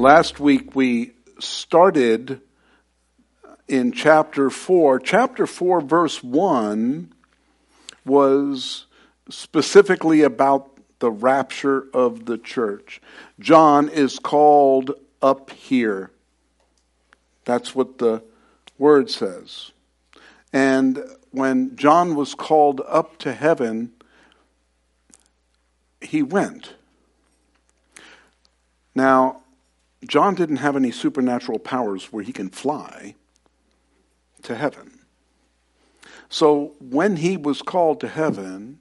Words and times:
Last 0.00 0.40
week 0.40 0.74
we 0.74 1.12
started 1.40 2.40
in 3.68 3.92
chapter 3.92 4.48
4. 4.48 4.98
Chapter 4.98 5.46
4, 5.46 5.82
verse 5.82 6.24
1 6.24 7.12
was 8.06 8.86
specifically 9.28 10.22
about 10.22 10.70
the 11.00 11.10
rapture 11.10 11.86
of 11.92 12.24
the 12.24 12.38
church. 12.38 13.02
John 13.40 13.90
is 13.90 14.18
called 14.18 14.92
up 15.20 15.50
here. 15.50 16.10
That's 17.44 17.74
what 17.74 17.98
the 17.98 18.22
word 18.78 19.10
says. 19.10 19.72
And 20.50 21.04
when 21.30 21.76
John 21.76 22.14
was 22.14 22.34
called 22.34 22.80
up 22.88 23.18
to 23.18 23.34
heaven, 23.34 23.92
he 26.00 26.22
went. 26.22 26.72
Now, 28.94 29.42
John 30.06 30.34
didn't 30.34 30.56
have 30.56 30.76
any 30.76 30.90
supernatural 30.90 31.58
powers 31.58 32.06
where 32.06 32.24
he 32.24 32.32
can 32.32 32.48
fly 32.50 33.14
to 34.42 34.56
heaven. 34.56 35.00
So 36.28 36.74
when 36.80 37.16
he 37.16 37.36
was 37.36 37.60
called 37.60 38.00
to 38.00 38.08
heaven, 38.08 38.80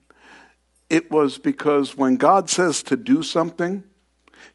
it 0.89 1.11
was 1.11 1.37
because 1.37 1.97
when 1.97 2.15
God 2.15 2.49
says 2.49 2.81
to 2.83 2.95
do 2.95 3.21
something, 3.21 3.83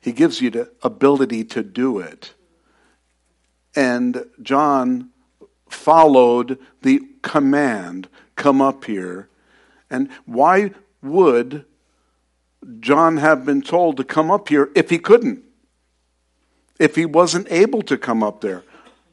he 0.00 0.12
gives 0.12 0.40
you 0.40 0.50
the 0.50 0.70
ability 0.82 1.45
to 1.45 1.62
do 1.62 1.98
it. 1.98 2.34
And 3.76 4.24
John 4.43 5.10
followed 5.68 6.59
the 6.82 7.01
command 7.23 8.09
come 8.37 8.62
up 8.62 8.84
here. 8.84 9.28
And 9.90 10.10
why 10.24 10.71
would 11.02 11.65
John 12.80 13.18
have 13.18 13.45
been 13.45 13.62
told 13.62 13.96
to 13.96 14.04
come 14.04 14.30
up 14.30 14.49
here 14.49 14.71
if 14.74 14.90
he 14.90 14.99
couldn't? 14.99 15.43
If 16.79 16.97
he 16.97 17.07
wasn't 17.07 17.51
able 17.51 17.83
to 17.83 17.97
come 17.97 18.23
up 18.23 18.41
there. 18.41 18.63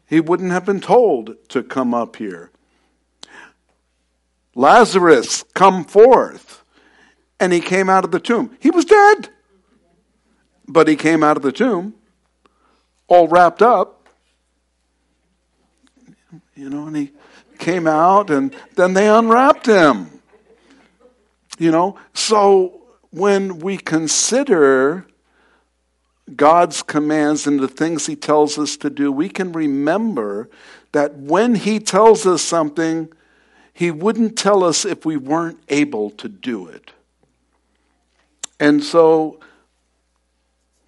He 0.08 0.20
wouldn't 0.20 0.52
have 0.52 0.66
been 0.66 0.82
told 0.82 1.36
to 1.50 1.64
come 1.64 1.94
up 1.94 2.18
here. 2.18 2.52
Lazarus, 4.56 5.44
come 5.54 5.86
forth. 5.86 6.64
And 7.40 7.54
he 7.54 7.60
came 7.60 7.90
out 7.90 8.04
of 8.04 8.12
the 8.12 8.20
tomb. 8.20 8.56
He 8.60 8.70
was 8.70 8.86
dead. 8.86 9.30
But 10.68 10.88
he 10.88 10.96
came 10.96 11.24
out 11.24 11.38
of 11.38 11.44
the 11.44 11.52
tomb, 11.52 11.96
all 13.08 13.28
wrapped 13.28 13.62
up. 13.62 14.08
You 16.56 16.70
know, 16.70 16.88
and 16.88 16.96
he 16.96 17.12
came 17.58 17.88
out, 17.88 18.30
and 18.30 18.56
then 18.76 18.94
they 18.94 19.10
unwrapped 19.10 19.66
him. 19.66 20.22
You 21.58 21.72
know, 21.72 21.98
so 22.14 22.82
when 23.12 23.60
we 23.60 23.78
consider 23.78 25.06
God's 26.36 26.84
commands 26.84 27.48
and 27.48 27.60
the 27.60 27.68
things 27.68 28.06
He 28.06 28.16
tells 28.16 28.58
us 28.58 28.78
to 28.78 28.90
do, 28.90 29.12
we 29.12 29.30
can 29.30 29.52
remember 29.52 30.50
that 30.92 31.16
when 31.16 31.56
He 31.56 31.80
tells 31.80 32.26
us 32.26 32.42
something, 32.42 33.12
He 33.74 33.92
wouldn't 33.92 34.38
tell 34.38 34.64
us 34.64 34.86
if 34.86 35.06
we 35.06 35.18
weren't 35.18 35.60
able 35.70 36.10
to 36.12 36.30
do 36.30 36.68
it. 36.68 36.92
And 38.60 38.84
so 38.84 39.40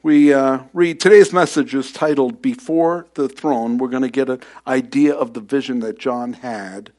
we 0.03 0.33
uh, 0.33 0.59
read 0.73 0.99
today's 0.99 1.31
message 1.31 1.73
is 1.73 1.91
titled 1.91 2.41
Before 2.41 3.07
the 3.13 3.29
Throne. 3.29 3.77
We're 3.77 3.87
going 3.87 4.03
to 4.03 4.09
get 4.09 4.29
an 4.29 4.41
idea 4.67 5.15
of 5.15 5.33
the 5.33 5.39
vision 5.39 5.79
that 5.79 5.97
John 5.97 6.33
had 6.33 6.91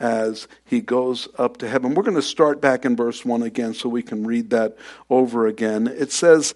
as 0.00 0.48
he 0.64 0.80
goes 0.80 1.28
up 1.38 1.56
to 1.58 1.68
heaven. 1.68 1.94
We're 1.94 2.02
going 2.02 2.16
to 2.16 2.22
start 2.22 2.60
back 2.60 2.84
in 2.84 2.96
verse 2.96 3.24
1 3.24 3.42
again 3.42 3.74
so 3.74 3.88
we 3.88 4.02
can 4.02 4.26
read 4.26 4.50
that 4.50 4.76
over 5.08 5.46
again. 5.46 5.86
It 5.86 6.12
says, 6.12 6.54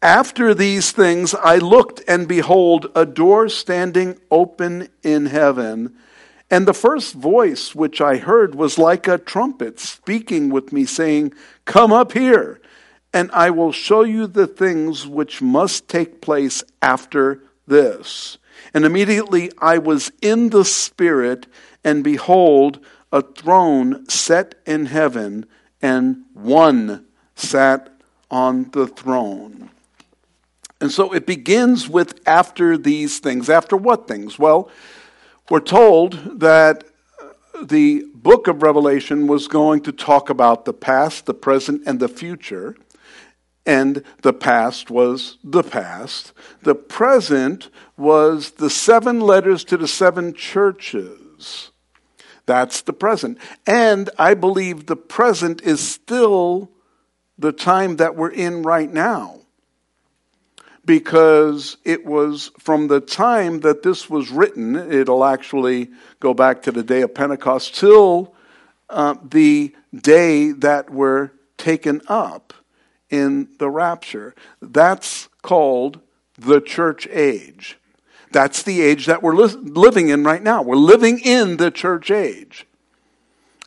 after 0.00 0.54
these 0.54 0.92
things, 0.92 1.34
I 1.34 1.56
looked, 1.56 2.02
and 2.06 2.28
behold, 2.28 2.90
a 2.94 3.04
door 3.04 3.48
standing 3.48 4.18
open 4.30 4.88
in 5.02 5.26
heaven. 5.26 5.96
And 6.50 6.66
the 6.66 6.74
first 6.74 7.14
voice 7.14 7.74
which 7.74 8.00
I 8.00 8.16
heard 8.16 8.54
was 8.54 8.78
like 8.78 9.08
a 9.08 9.18
trumpet 9.18 9.80
speaking 9.80 10.50
with 10.50 10.72
me, 10.72 10.84
saying, 10.84 11.34
Come 11.64 11.92
up 11.92 12.12
here, 12.12 12.60
and 13.12 13.30
I 13.32 13.50
will 13.50 13.72
show 13.72 14.02
you 14.02 14.26
the 14.26 14.46
things 14.46 15.06
which 15.06 15.42
must 15.42 15.88
take 15.88 16.20
place 16.20 16.62
after 16.80 17.42
this. 17.66 18.38
And 18.72 18.84
immediately 18.84 19.50
I 19.58 19.78
was 19.78 20.12
in 20.22 20.50
the 20.50 20.64
Spirit, 20.64 21.46
and 21.82 22.04
behold, 22.04 22.78
a 23.12 23.22
throne 23.22 24.08
set 24.08 24.54
in 24.64 24.86
heaven, 24.86 25.46
and 25.82 26.24
one 26.34 27.04
sat 27.34 27.92
on 28.30 28.70
the 28.70 28.86
throne. 28.86 29.70
And 30.80 30.92
so 30.92 31.12
it 31.12 31.26
begins 31.26 31.88
with 31.88 32.20
after 32.26 32.78
these 32.78 33.18
things. 33.18 33.50
After 33.50 33.76
what 33.76 34.06
things? 34.06 34.38
Well, 34.38 34.70
we're 35.50 35.60
told 35.60 36.40
that 36.40 36.84
the 37.60 38.04
book 38.14 38.46
of 38.46 38.62
Revelation 38.62 39.26
was 39.26 39.48
going 39.48 39.80
to 39.82 39.92
talk 39.92 40.30
about 40.30 40.64
the 40.64 40.72
past, 40.72 41.26
the 41.26 41.34
present, 41.34 41.82
and 41.86 41.98
the 41.98 42.08
future. 42.08 42.76
And 43.66 44.04
the 44.22 44.32
past 44.32 44.90
was 44.90 45.38
the 45.42 45.64
past. 45.64 46.32
The 46.62 46.76
present 46.76 47.70
was 47.96 48.52
the 48.52 48.70
seven 48.70 49.20
letters 49.20 49.64
to 49.64 49.76
the 49.76 49.88
seven 49.88 50.32
churches. 50.32 51.72
That's 52.46 52.80
the 52.82 52.92
present. 52.92 53.38
And 53.66 54.08
I 54.18 54.34
believe 54.34 54.86
the 54.86 54.96
present 54.96 55.60
is 55.62 55.86
still 55.86 56.70
the 57.36 57.52
time 57.52 57.96
that 57.96 58.16
we're 58.16 58.30
in 58.30 58.62
right 58.62 58.90
now 58.90 59.38
because 60.88 61.76
it 61.84 62.06
was 62.06 62.50
from 62.58 62.88
the 62.88 62.98
time 62.98 63.60
that 63.60 63.82
this 63.82 64.08
was 64.08 64.30
written, 64.30 64.74
it'll 64.74 65.22
actually 65.22 65.90
go 66.18 66.32
back 66.32 66.62
to 66.62 66.72
the 66.72 66.82
day 66.82 67.02
of 67.02 67.14
Pentecost, 67.14 67.74
till 67.74 68.34
uh, 68.88 69.14
the 69.22 69.76
day 69.94 70.50
that 70.50 70.88
we're 70.88 71.30
taken 71.58 72.00
up 72.08 72.54
in 73.10 73.50
the 73.58 73.68
rapture. 73.68 74.34
That's 74.62 75.28
called 75.42 76.00
the 76.38 76.62
church 76.62 77.06
age. 77.08 77.76
That's 78.32 78.62
the 78.62 78.80
age 78.80 79.04
that 79.04 79.22
we're 79.22 79.36
li- 79.36 79.60
living 79.60 80.08
in 80.08 80.24
right 80.24 80.42
now. 80.42 80.62
We're 80.62 80.76
living 80.76 81.18
in 81.18 81.58
the 81.58 81.70
church 81.70 82.10
age. 82.10 82.66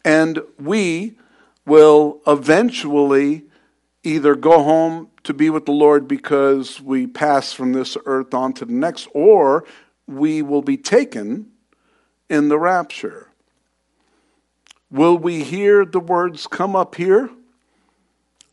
And 0.04 0.42
we 0.60 1.18
will 1.68 2.20
eventually 2.26 3.44
either 4.04 4.36
go 4.36 4.64
home 4.64 5.10
to 5.24 5.34
be 5.34 5.50
with 5.50 5.66
the 5.66 5.72
Lord 5.72 6.08
because 6.08 6.82
we 6.82 7.08
pass 7.08 7.54
from 7.54 7.74
this 7.74 7.98
earth 8.06 8.34
on 8.34 8.54
to 8.54 8.66
the 8.66 8.74
next, 8.74 9.08
or 9.14 9.66
we 10.08 10.42
will 10.42 10.62
be 10.62 10.78
taken 10.78 11.52
in 12.30 12.50
the 12.50 12.58
rapture. 12.58 13.28
Will 14.90 15.18
we 15.18 15.44
hear 15.44 15.86
the 15.86 16.00
words 16.00 16.48
come 16.48 16.76
up 16.76 16.96
here? 16.96 17.30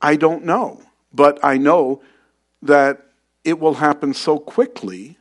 I 0.01 0.17
don't 0.17 0.45
know. 0.45 0.83
But 1.13 1.39
I 1.43 1.57
know 1.57 2.03
that 2.63 3.07
it 3.45 3.59
will 3.59 3.75
happen 3.75 4.15
so 4.15 4.39
quickly 4.39 5.19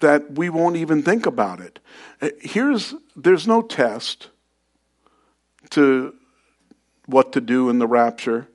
that 0.00 0.32
we 0.32 0.48
won't 0.48 0.76
even 0.76 1.02
think 1.02 1.26
about 1.26 1.60
it. 1.60 1.78
Uh, 2.20 2.30
here's 2.40 2.94
there's 3.14 3.46
no 3.46 3.62
test 3.62 4.30
to 5.70 6.14
what 7.06 7.32
to 7.32 7.40
do 7.40 7.70
in 7.70 7.78
the 7.78 7.86
rapture, 7.86 8.48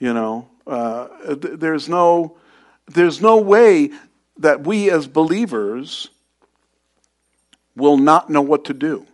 you 0.00 0.12
know. 0.12 0.48
Uh, 0.66 1.08
there's 1.36 1.88
no 1.88 2.36
there's 2.88 3.20
no 3.20 3.36
way 3.38 3.90
that 4.38 4.66
we 4.66 4.90
as 4.90 5.06
believers 5.06 6.08
will 7.76 7.96
not 7.96 8.28
know 8.28 8.42
what 8.42 8.64
to 8.64 8.74
do 8.74 9.06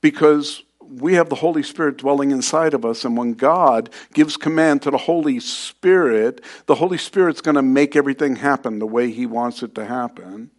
because 0.00 0.62
we 0.80 1.14
have 1.14 1.28
the 1.28 1.34
Holy 1.34 1.62
Spirit 1.62 1.98
dwelling 1.98 2.30
inside 2.30 2.72
of 2.72 2.84
us, 2.84 3.04
and 3.04 3.16
when 3.16 3.34
God 3.34 3.90
gives 4.14 4.36
command 4.36 4.82
to 4.82 4.90
the 4.90 4.98
Holy 4.98 5.38
Spirit, 5.40 6.40
the 6.66 6.76
Holy 6.76 6.98
Spirit's 6.98 7.40
going 7.40 7.56
to 7.56 7.62
make 7.62 7.94
everything 7.94 8.36
happen 8.36 8.78
the 8.78 8.86
way 8.86 9.10
He 9.10 9.26
wants 9.26 9.62
it 9.62 9.74
to 9.74 9.84
happen, 9.84 10.50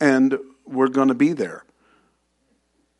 and 0.00 0.38
we're 0.64 0.88
going 0.88 1.08
to 1.08 1.14
be 1.14 1.32
there. 1.32 1.64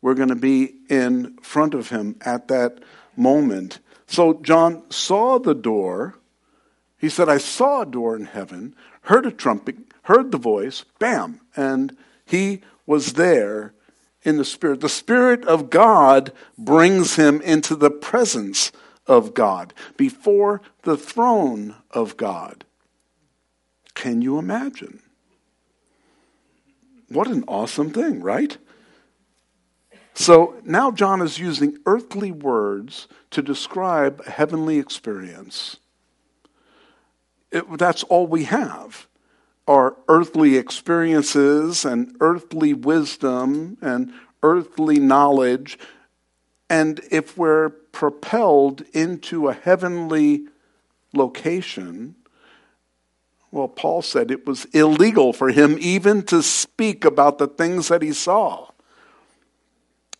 We're 0.01 0.13
going 0.13 0.29
to 0.29 0.35
be 0.35 0.75
in 0.87 1.37
front 1.37 1.73
of 1.73 1.89
Him 1.89 2.15
at 2.21 2.47
that 2.49 2.79
moment. 3.17 3.79
So 4.07 4.35
John 4.35 4.83
saw 4.91 5.39
the 5.39 5.55
door. 5.55 6.15
He 6.97 7.09
said, 7.09 7.29
I 7.29 7.37
saw 7.37 7.81
a 7.81 7.85
door 7.85 8.15
in 8.15 8.25
heaven, 8.25 8.75
heard 9.01 9.25
a 9.25 9.31
trumpet, 9.31 9.77
heard 10.03 10.31
the 10.31 10.37
voice, 10.37 10.85
bam, 10.99 11.41
and 11.55 11.95
he 12.25 12.61
was 12.85 13.13
there 13.13 13.73
in 14.23 14.37
the 14.37 14.45
Spirit. 14.45 14.81
The 14.81 14.89
Spirit 14.89 15.45
of 15.45 15.69
God 15.69 16.31
brings 16.57 17.15
him 17.15 17.41
into 17.41 17.75
the 17.75 17.91
presence 17.91 18.71
of 19.07 19.33
God, 19.35 19.73
before 19.97 20.61
the 20.81 20.97
throne 20.97 21.75
of 21.91 22.17
God. 22.17 22.65
Can 23.93 24.21
you 24.21 24.39
imagine? 24.39 25.01
What 27.09 27.27
an 27.27 27.43
awesome 27.47 27.91
thing, 27.91 28.21
right? 28.21 28.57
So 30.15 30.55
now 30.63 30.91
John 30.91 31.21
is 31.21 31.39
using 31.39 31.77
earthly 31.85 32.31
words 32.31 33.07
to 33.31 33.41
describe 33.41 34.21
a 34.25 34.31
heavenly 34.31 34.79
experience. 34.79 35.77
it, 37.51 37.77
that's 37.77 38.03
all 38.03 38.25
we 38.25 38.45
have 38.45 39.07
are 39.67 39.97
earthly 40.07 40.57
experiences 40.57 41.83
and 41.85 42.15
earthly 42.21 42.73
wisdom 42.73 43.77
and 43.81 44.13
earthly 44.41 44.99
knowledge. 44.99 45.77
And 46.69 47.01
if 47.11 47.37
we're 47.37 47.69
propelled 47.69 48.81
into 48.93 49.49
a 49.49 49.53
heavenly 49.53 50.45
location, 51.13 52.15
well, 53.51 53.67
Paul 53.67 54.01
said 54.01 54.31
it 54.31 54.45
was 54.45 54.65
illegal 54.65 55.33
for 55.33 55.49
him 55.49 55.77
even 55.79 56.23
to 56.23 56.41
speak 56.41 57.03
about 57.03 57.37
the 57.37 57.47
things 57.47 57.89
that 57.89 58.01
he 58.01 58.13
saw. 58.13 58.69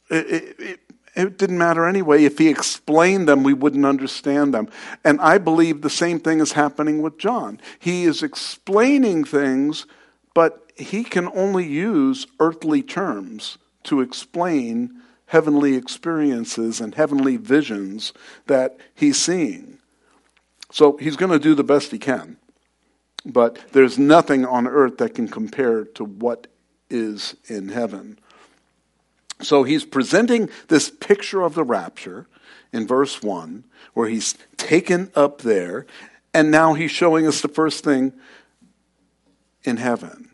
It, 0.09 0.59
it, 0.59 0.79
it, 1.15 1.37
didn't 1.37 1.57
matter 1.57 1.85
anyway. 1.85 2.23
If 2.23 2.37
he 2.37 2.49
explained 2.49 3.27
them, 3.27 3.43
we 3.43 3.53
wouldn't 3.53 3.85
understand 3.85 4.53
them. 4.53 4.69
And 5.03 5.19
I 5.21 5.37
believe 5.37 5.81
the 5.81 5.89
same 5.89 6.19
thing 6.19 6.39
is 6.39 6.51
happening 6.51 7.01
with 7.01 7.17
John. 7.17 7.59
He 7.79 8.03
is 8.03 8.21
explaining 8.21 9.23
things, 9.23 9.85
but 10.33 10.71
he 10.75 11.03
can 11.03 11.29
only 11.33 11.65
use 11.65 12.27
earthly 12.39 12.83
terms 12.83 13.57
to 13.83 14.01
explain 14.01 15.01
heavenly 15.27 15.75
experiences 15.75 16.79
and 16.79 16.95
heavenly 16.95 17.37
visions 17.37 18.13
that 18.47 18.77
he's 18.93 19.19
seeing. 19.19 19.79
So 20.71 20.97
he's 20.97 21.15
going 21.15 21.31
to 21.31 21.39
do 21.39 21.55
the 21.55 21.63
best 21.63 21.91
he 21.91 21.97
can. 21.97 22.37
But 23.25 23.57
there's 23.71 23.97
nothing 23.97 24.45
on 24.45 24.67
earth 24.67 24.97
that 24.97 25.15
can 25.15 25.27
compare 25.27 25.85
to 25.85 26.03
what 26.05 26.47
is 26.89 27.35
in 27.47 27.69
heaven. 27.69 28.19
So 29.41 29.63
he's 29.63 29.85
presenting 29.85 30.49
this 30.67 30.89
picture 30.89 31.41
of 31.41 31.55
the 31.55 31.63
rapture 31.63 32.27
in 32.71 32.87
verse 32.87 33.21
1, 33.21 33.63
where 33.93 34.09
he's 34.09 34.35
taken 34.57 35.11
up 35.15 35.41
there, 35.41 35.85
and 36.33 36.51
now 36.51 36.73
he's 36.73 36.91
showing 36.91 37.27
us 37.27 37.41
the 37.41 37.47
first 37.47 37.83
thing 37.83 38.13
in 39.63 39.77
heaven. 39.77 40.29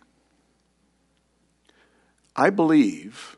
I 2.36 2.50
believe, 2.50 3.38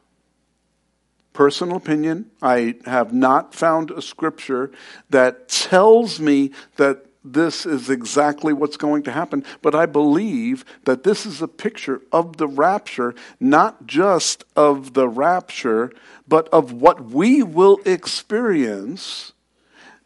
personal 1.33 1.77
opinion, 1.77 2.29
I 2.41 2.75
have 2.85 3.13
not 3.13 3.55
found 3.55 3.91
a 3.91 4.01
scripture 4.01 4.71
that 5.09 5.49
tells 5.49 6.19
me 6.19 6.51
that 6.75 7.05
this 7.23 7.65
is 7.65 7.89
exactly 7.89 8.51
what's 8.51 8.77
going 8.77 9.03
to 9.03 9.11
happen. 9.11 9.45
But 9.61 9.75
I 9.75 9.85
believe 9.85 10.65
that 10.83 11.03
this 11.03 11.25
is 11.25 11.41
a 11.41 11.47
picture 11.47 12.01
of 12.11 12.37
the 12.37 12.47
rapture, 12.47 13.15
not 13.39 13.87
just 13.87 14.43
of 14.55 14.93
the 14.93 15.07
rapture, 15.07 15.91
but 16.27 16.49
of 16.49 16.73
what 16.73 17.05
we 17.05 17.41
will 17.41 17.79
experience 17.85 19.31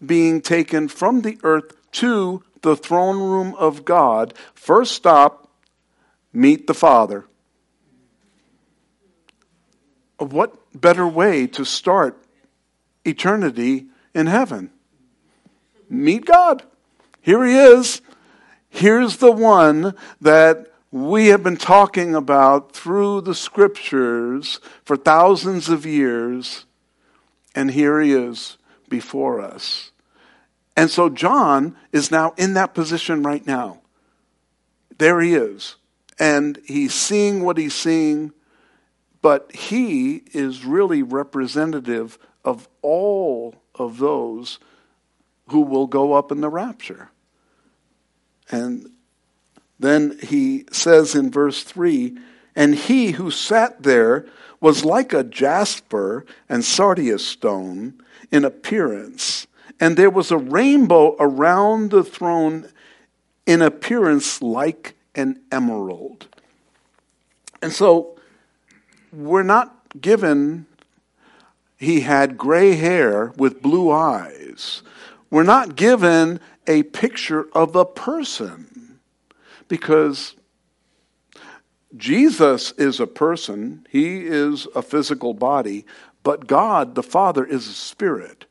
being 0.06 0.42
taken 0.42 0.88
from 0.88 1.22
the 1.22 1.40
earth 1.44 1.76
to 1.94 2.44
the 2.62 2.76
throne 2.76 3.18
room 3.18 3.56
of 3.56 3.84
God. 3.84 4.34
First 4.54 4.94
stop, 4.94 5.50
meet 6.32 6.68
the 6.68 6.74
Father. 6.74 7.26
What 10.20 10.56
better 10.80 11.08
way 11.08 11.48
to 11.48 11.64
start 11.64 12.22
eternity 13.06 13.88
in 14.14 14.28
heaven? 14.28 14.72
Meet 15.90 16.26
God. 16.26 16.64
Here 17.28 17.44
he 17.44 17.58
is. 17.58 18.02
Here's 18.70 19.18
the 19.18 19.34
one 19.34 19.94
that 20.22 20.72
we 20.92 21.28
have 21.28 21.44
been 21.44 21.58
talking 21.58 22.16
about 22.16 22.72
through 22.72 23.20
the 23.20 23.36
scriptures 23.36 24.62
for 24.86 24.96
thousands 24.96 25.68
of 25.68 25.86
years. 25.86 26.66
And 27.54 27.72
here 27.72 28.00
he 28.00 28.14
is 28.14 28.58
before 28.88 29.42
us. 29.42 29.92
And 30.78 30.90
so 30.90 31.10
John 31.10 31.76
is 31.92 32.12
now 32.12 32.34
in 32.38 32.54
that 32.54 32.74
position 32.74 33.24
right 33.24 33.46
now. 33.46 33.82
There 34.98 35.20
he 35.20 35.36
is. 35.36 35.76
And 36.18 36.58
he's 36.64 36.94
seeing 36.94 37.44
what 37.44 37.58
he's 37.58 37.76
seeing, 37.76 38.32
but 39.22 39.54
he 39.54 40.24
is 40.32 40.64
really 40.64 41.04
representative 41.04 42.18
of 42.46 42.70
all 42.82 43.56
of 43.76 43.98
those 43.98 44.60
who 45.50 45.60
will 45.60 45.88
go 45.88 46.14
up 46.14 46.32
in 46.32 46.40
the 46.40 46.50
rapture. 46.50 47.12
And 48.50 48.90
then 49.80 50.18
he 50.22 50.66
says 50.72 51.16
in 51.16 51.32
verse 51.32 51.64
3 51.64 52.18
And 52.56 52.76
he 52.76 53.12
who 53.12 53.32
sat 53.32 53.84
there 53.84 54.26
was 54.60 54.86
like 54.86 55.14
a 55.14 55.24
jasper 55.24 56.26
and 56.50 56.64
sardius 56.64 57.26
stone 57.26 58.02
in 58.32 58.44
appearance, 58.44 59.48
and 59.80 59.96
there 59.96 60.10
was 60.10 60.32
a 60.32 60.38
rainbow 60.38 61.16
around 61.20 61.92
the 61.92 62.04
throne 62.04 62.68
in 63.46 63.62
appearance 63.62 64.42
like 64.42 64.96
an 65.16 65.40
emerald. 65.52 66.28
And 67.62 67.72
so 67.72 68.18
we're 69.14 69.44
not 69.44 70.02
given 70.02 70.66
he 71.78 72.02
had 72.02 72.38
gray 72.38 72.76
hair 72.76 73.34
with 73.38 73.62
blue 73.62 73.92
eyes. 73.92 74.82
We're 75.30 75.44
not 75.44 75.76
given 75.76 76.40
a 76.68 76.84
picture 76.84 77.48
of 77.54 77.76
a 77.76 77.86
person 77.86 79.00
because 79.68 80.36
Jesus 81.96 82.72
is 82.74 83.00
a 83.00 83.08
person, 83.08 83.88
he 83.90 84.26
is 84.26 84.68
a 84.76 84.82
physical 84.82 85.34
body, 85.34 85.86
but 86.24 86.48
God 86.48 86.96
the 86.96 87.04
Father 87.04 87.46
is 87.46 87.68
a 87.68 87.74
spirit. 87.74 88.46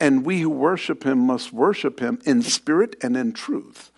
And 0.00 0.24
we 0.24 0.40
who 0.40 0.50
worship 0.50 1.04
him 1.04 1.18
must 1.18 1.52
worship 1.52 2.00
him 2.00 2.18
in 2.24 2.42
spirit 2.42 2.96
and 3.02 3.16
in 3.16 3.32
truth. 3.32 3.92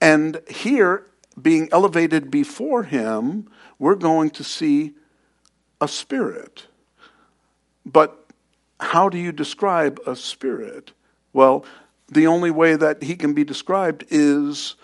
And 0.00 0.40
here, 0.48 1.06
being 1.40 1.68
elevated 1.70 2.30
before 2.30 2.82
him, 2.82 3.48
we're 3.78 3.94
going 3.94 4.30
to 4.30 4.44
see 4.44 4.94
a 5.80 5.88
spirit. 5.88 6.66
But 7.86 8.26
how 8.80 9.08
do 9.08 9.18
you 9.18 9.32
describe 9.32 10.00
a 10.06 10.16
spirit? 10.16 10.92
Well, 11.32 11.64
the 12.10 12.26
only 12.26 12.50
way 12.50 12.76
that 12.76 13.02
he 13.02 13.16
can 13.16 13.34
be 13.34 13.44
described 13.44 14.04
is 14.10 14.74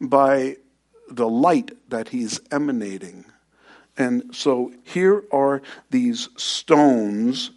by 0.00 0.56
the 1.10 1.28
light 1.28 1.72
that 1.88 2.08
he's 2.08 2.40
emanating. 2.50 3.24
And 3.96 4.34
so 4.34 4.72
here 4.82 5.24
are 5.32 5.62
these 5.90 6.28
stones, 6.36 7.52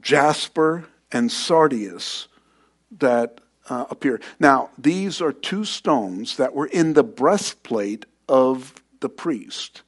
jasper 0.00 0.86
and 1.12 1.30
sardius, 1.30 2.28
that 2.98 3.40
uh, 3.68 3.86
appear. 3.88 4.20
Now, 4.38 4.70
these 4.76 5.20
are 5.20 5.32
two 5.32 5.64
stones 5.64 6.36
that 6.36 6.54
were 6.54 6.66
in 6.66 6.94
the 6.94 7.04
breastplate 7.04 8.04
of 8.28 8.74
the 9.00 9.08
priest. 9.08 9.82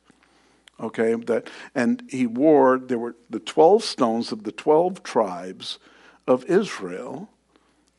Okay, 0.80 1.14
that 1.14 1.48
and 1.74 2.02
he 2.08 2.26
wore 2.26 2.78
there 2.78 2.98
were 2.98 3.14
the 3.30 3.38
12 3.38 3.84
stones 3.84 4.32
of 4.32 4.44
the 4.44 4.50
12 4.50 5.02
tribes 5.02 5.78
of 6.26 6.44
Israel 6.46 7.28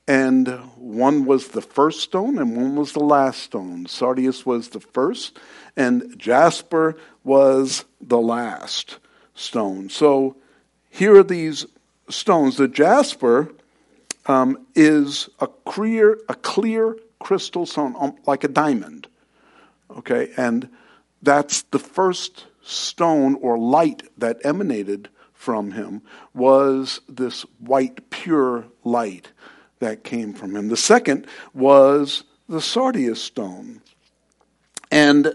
and 0.08 0.48
one 0.76 1.26
was 1.26 1.50
the 1.50 1.62
first 1.62 2.02
stone 2.02 2.38
and 2.38 2.58
one 2.58 2.76
was 2.76 2.94
the 2.94 3.04
last 3.04 3.44
stone. 3.44 3.86
Sardius 3.86 4.46
was 4.46 4.70
the 4.70 4.80
first, 4.80 5.40
and 5.78 6.18
jasper 6.18 6.98
was 7.24 7.86
the 8.02 8.20
last 8.20 9.00
stone. 9.34 9.90
So 9.90 10.36
here 10.90 11.16
are 11.16 11.24
these 11.24 11.66
stones. 12.10 12.58
The 12.58 12.68
jasper 12.68 13.52
um, 14.26 14.66
is 14.76 15.30
a 15.40 15.48
clear, 15.48 16.20
a 16.28 16.36
clear 16.36 16.98
crystal 17.20 17.66
stone, 17.66 17.96
um, 17.98 18.16
like 18.26 18.44
a 18.44 18.50
diamond. 18.50 19.08
Okay, 19.98 20.32
and 20.38 20.70
that's 21.22 21.64
the 21.64 21.80
first 21.80 22.48
stone 22.62 23.36
or 23.36 23.58
light 23.58 24.04
that 24.18 24.40
emanated 24.44 25.10
from 25.34 25.72
him 25.72 26.02
was 26.34 27.02
this 27.08 27.44
white, 27.60 28.10
pure 28.10 28.66
light 28.84 29.32
that 29.84 30.04
came 30.04 30.34
from 30.34 30.56
him. 30.56 30.70
The 30.70 30.78
second 30.78 31.28
was 31.54 32.24
the 32.50 32.62
sardius 32.62 33.22
stone. 33.22 33.82
And 34.90 35.34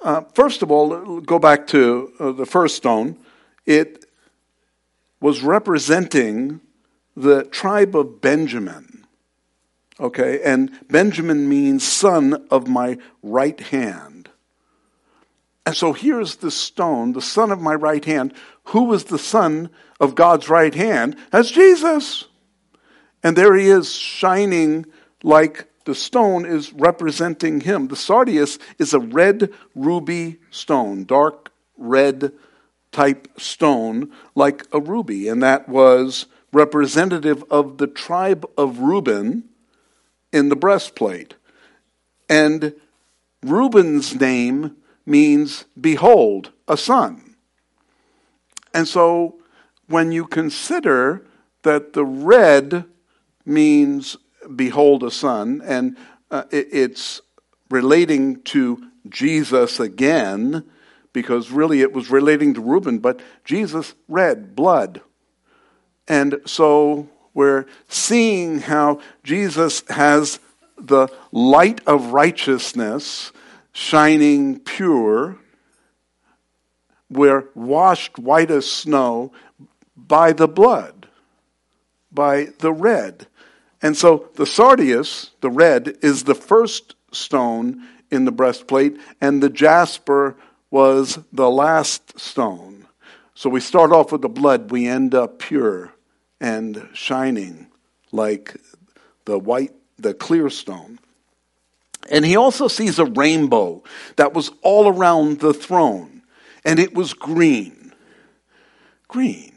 uh, 0.00 0.22
first 0.34 0.62
of 0.62 0.70
all, 0.70 1.20
go 1.20 1.38
back 1.38 1.66
to 1.68 2.12
uh, 2.18 2.32
the 2.32 2.46
first 2.46 2.76
stone. 2.76 3.18
It 3.66 4.06
was 5.20 5.42
representing 5.42 6.60
the 7.16 7.44
tribe 7.44 7.94
of 7.94 8.20
Benjamin. 8.20 9.04
Okay, 9.98 10.40
and 10.42 10.70
Benjamin 10.88 11.48
means 11.48 11.86
son 11.86 12.46
of 12.50 12.68
my 12.68 12.96
right 13.22 13.60
hand. 13.60 14.30
And 15.66 15.76
so 15.76 15.92
here's 15.92 16.36
the 16.36 16.50
stone, 16.50 17.12
the 17.12 17.20
son 17.20 17.52
of 17.52 17.60
my 17.60 17.74
right 17.74 18.04
hand. 18.04 18.32
Who 18.64 18.84
was 18.84 19.04
the 19.04 19.18
son 19.18 19.68
of 20.00 20.14
God's 20.14 20.48
right 20.48 20.74
hand? 20.74 21.16
That's 21.30 21.50
Jesus. 21.50 22.24
And 23.22 23.36
there 23.36 23.54
he 23.54 23.68
is 23.68 23.94
shining 23.94 24.86
like 25.22 25.66
the 25.84 25.94
stone 25.94 26.46
is 26.46 26.72
representing 26.72 27.60
him. 27.60 27.88
The 27.88 27.96
sardius 27.96 28.58
is 28.78 28.94
a 28.94 29.00
red 29.00 29.50
ruby 29.74 30.38
stone, 30.50 31.04
dark 31.04 31.50
red 31.76 32.32
type 32.92 33.28
stone, 33.38 34.10
like 34.34 34.66
a 34.72 34.80
ruby. 34.80 35.28
And 35.28 35.42
that 35.42 35.68
was 35.68 36.26
representative 36.52 37.44
of 37.50 37.78
the 37.78 37.86
tribe 37.86 38.44
of 38.56 38.80
Reuben 38.80 39.44
in 40.32 40.48
the 40.48 40.56
breastplate. 40.56 41.34
And 42.28 42.74
Reuben's 43.42 44.14
name 44.14 44.76
means 45.06 45.64
behold, 45.80 46.52
a 46.68 46.76
son. 46.76 47.36
And 48.72 48.86
so 48.86 49.36
when 49.88 50.12
you 50.12 50.26
consider 50.26 51.26
that 51.62 51.92
the 51.92 52.04
red 52.04 52.84
means 53.44 54.16
behold 54.54 55.02
a 55.02 55.10
son, 55.10 55.60
and 55.64 55.96
uh, 56.30 56.44
it, 56.50 56.68
it's 56.72 57.20
relating 57.70 58.42
to 58.42 58.82
Jesus 59.08 59.80
again, 59.80 60.64
because 61.12 61.50
really 61.50 61.80
it 61.80 61.92
was 61.92 62.10
relating 62.10 62.54
to 62.54 62.60
Reuben, 62.60 62.98
but 62.98 63.20
Jesus, 63.44 63.94
red, 64.08 64.54
blood. 64.54 65.00
And 66.06 66.40
so 66.46 67.08
we're 67.34 67.66
seeing 67.88 68.60
how 68.60 69.00
Jesus 69.22 69.84
has 69.88 70.40
the 70.76 71.08
light 71.30 71.80
of 71.86 72.12
righteousness 72.12 73.32
shining 73.72 74.58
pure. 74.60 75.38
We're 77.08 77.48
washed 77.54 78.18
white 78.18 78.50
as 78.50 78.70
snow 78.70 79.32
by 79.96 80.32
the 80.32 80.48
blood, 80.48 81.08
by 82.10 82.48
the 82.58 82.72
red. 82.72 83.26
And 83.82 83.96
so 83.96 84.28
the 84.34 84.46
sardius, 84.46 85.30
the 85.40 85.50
red, 85.50 85.96
is 86.02 86.24
the 86.24 86.34
first 86.34 86.94
stone 87.12 87.86
in 88.10 88.24
the 88.24 88.32
breastplate, 88.32 88.98
and 89.20 89.42
the 89.42 89.50
jasper 89.50 90.36
was 90.70 91.18
the 91.32 91.50
last 91.50 92.18
stone. 92.18 92.86
So 93.34 93.48
we 93.48 93.60
start 93.60 93.92
off 93.92 94.12
with 94.12 94.22
the 94.22 94.28
blood, 94.28 94.70
we 94.70 94.86
end 94.86 95.14
up 95.14 95.38
pure 95.38 95.92
and 96.40 96.88
shining 96.92 97.68
like 98.12 98.56
the 99.24 99.38
white, 99.38 99.72
the 99.98 100.14
clear 100.14 100.50
stone. 100.50 100.98
And 102.10 102.24
he 102.24 102.36
also 102.36 102.68
sees 102.68 102.98
a 102.98 103.04
rainbow 103.04 103.82
that 104.16 104.34
was 104.34 104.50
all 104.62 104.88
around 104.88 105.40
the 105.40 105.54
throne, 105.54 106.22
and 106.64 106.78
it 106.78 106.94
was 106.94 107.14
green. 107.14 107.92
Green. 109.08 109.56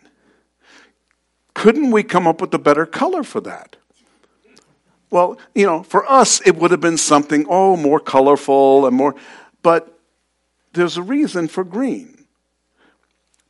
Couldn't 1.53 1.91
we 1.91 2.03
come 2.03 2.27
up 2.27 2.41
with 2.41 2.53
a 2.53 2.59
better 2.59 2.85
color 2.85 3.23
for 3.23 3.41
that? 3.41 3.75
Well, 5.13 5.37
you 5.53 5.67
know, 5.67 5.83
for 5.83 6.11
us, 6.11 6.41
it 6.41 6.55
would 6.55 6.71
have 6.71 6.81
been 6.81 6.97
something, 6.97 7.45
oh, 7.47 7.77
more 7.77 7.99
colorful 7.99 8.87
and 8.87 8.97
more, 8.97 9.13
but 9.61 9.95
there's 10.73 10.97
a 10.97 11.03
reason 11.03 11.47
for 11.47 11.63
green. 11.63 12.25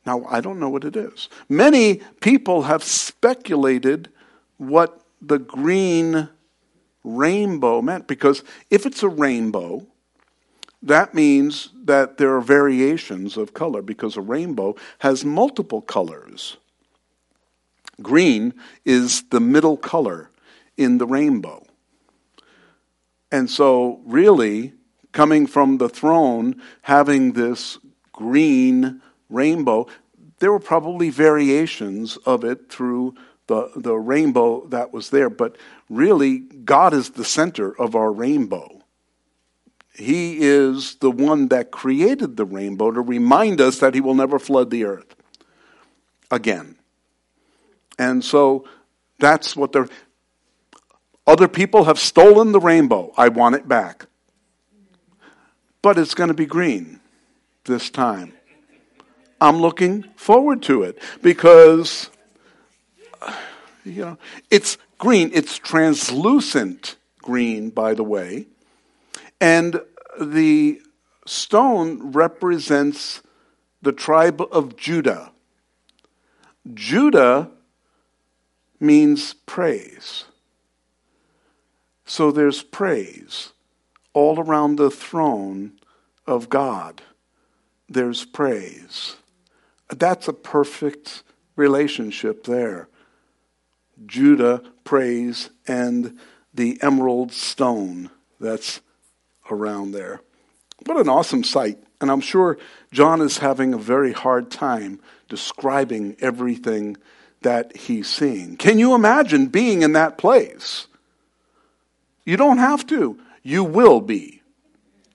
Now, 0.04 0.26
I 0.26 0.42
don't 0.42 0.60
know 0.60 0.68
what 0.68 0.84
it 0.84 0.94
is. 0.94 1.30
Many 1.48 2.02
people 2.20 2.64
have 2.64 2.84
speculated 2.84 4.10
what 4.58 5.00
the 5.22 5.38
green 5.38 6.28
rainbow 7.02 7.80
meant 7.80 8.08
because 8.08 8.44
if 8.68 8.84
it's 8.84 9.02
a 9.02 9.08
rainbow, 9.08 9.86
that 10.82 11.14
means 11.14 11.70
that 11.82 12.18
there 12.18 12.34
are 12.36 12.42
variations 12.42 13.38
of 13.38 13.54
color 13.54 13.80
because 13.80 14.18
a 14.18 14.20
rainbow 14.20 14.76
has 14.98 15.24
multiple 15.24 15.80
colors. 15.80 16.58
Green 18.02 18.52
is 18.84 19.22
the 19.30 19.40
middle 19.40 19.78
color 19.78 20.28
in 20.76 20.98
the 20.98 21.06
rainbow. 21.06 21.64
And 23.30 23.50
so, 23.50 24.00
really, 24.04 24.72
coming 25.12 25.46
from 25.46 25.78
the 25.78 25.88
throne, 25.88 26.60
having 26.82 27.32
this 27.32 27.78
green 28.12 29.00
rainbow, 29.28 29.86
there 30.38 30.52
were 30.52 30.60
probably 30.60 31.10
variations 31.10 32.16
of 32.18 32.44
it 32.44 32.70
through 32.70 33.14
the, 33.46 33.70
the 33.76 33.94
rainbow 33.94 34.66
that 34.68 34.92
was 34.92 35.10
there, 35.10 35.28
but 35.28 35.56
really, 35.90 36.38
God 36.38 36.94
is 36.94 37.10
the 37.10 37.24
center 37.24 37.78
of 37.78 37.94
our 37.94 38.10
rainbow. 38.10 38.82
He 39.94 40.38
is 40.40 40.96
the 40.96 41.10
one 41.10 41.48
that 41.48 41.70
created 41.70 42.36
the 42.36 42.44
rainbow 42.44 42.90
to 42.90 43.00
remind 43.00 43.60
us 43.60 43.78
that 43.78 43.94
He 43.94 44.00
will 44.00 44.14
never 44.14 44.38
flood 44.38 44.70
the 44.70 44.84
earth 44.84 45.14
again. 46.30 46.76
And 47.98 48.24
so 48.24 48.64
that's 49.18 49.54
what 49.54 49.72
they're. 49.72 49.88
Other 51.26 51.48
people 51.48 51.84
have 51.84 51.98
stolen 51.98 52.52
the 52.52 52.60
rainbow. 52.60 53.12
I 53.16 53.28
want 53.28 53.54
it 53.54 53.66
back. 53.66 54.06
But 55.80 55.98
it's 55.98 56.14
going 56.14 56.28
to 56.28 56.34
be 56.34 56.46
green 56.46 57.00
this 57.64 57.90
time. 57.90 58.32
I'm 59.40 59.58
looking 59.58 60.04
forward 60.16 60.62
to 60.62 60.82
it 60.82 60.98
because, 61.22 62.10
you 63.84 64.04
know, 64.04 64.18
it's 64.50 64.78
green. 64.98 65.30
It's 65.34 65.58
translucent 65.58 66.96
green, 67.18 67.70
by 67.70 67.94
the 67.94 68.04
way. 68.04 68.46
And 69.40 69.80
the 70.20 70.80
stone 71.26 72.12
represents 72.12 73.22
the 73.82 73.92
tribe 73.92 74.40
of 74.52 74.76
Judah. 74.76 75.32
Judah 76.72 77.50
means 78.80 79.34
praise. 79.34 80.24
So 82.14 82.30
there's 82.30 82.62
praise 82.62 83.50
all 84.12 84.38
around 84.38 84.76
the 84.76 84.88
throne 84.88 85.72
of 86.28 86.48
God. 86.48 87.02
There's 87.88 88.24
praise. 88.24 89.16
That's 89.88 90.28
a 90.28 90.32
perfect 90.32 91.24
relationship 91.56 92.44
there. 92.44 92.86
Judah, 94.06 94.62
praise, 94.84 95.50
and 95.66 96.16
the 96.54 96.78
emerald 96.82 97.32
stone 97.32 98.10
that's 98.38 98.80
around 99.50 99.90
there. 99.90 100.20
What 100.86 101.00
an 101.00 101.08
awesome 101.08 101.42
sight. 101.42 101.82
And 102.00 102.12
I'm 102.12 102.20
sure 102.20 102.58
John 102.92 103.22
is 103.22 103.38
having 103.38 103.74
a 103.74 103.78
very 103.78 104.12
hard 104.12 104.52
time 104.52 105.00
describing 105.28 106.14
everything 106.20 106.96
that 107.42 107.76
he's 107.76 108.08
seeing. 108.08 108.56
Can 108.56 108.78
you 108.78 108.94
imagine 108.94 109.48
being 109.48 109.82
in 109.82 109.94
that 109.94 110.16
place? 110.16 110.86
You 112.24 112.36
don't 112.36 112.58
have 112.58 112.86
to. 112.88 113.18
You 113.42 113.64
will 113.64 114.00
be 114.00 114.42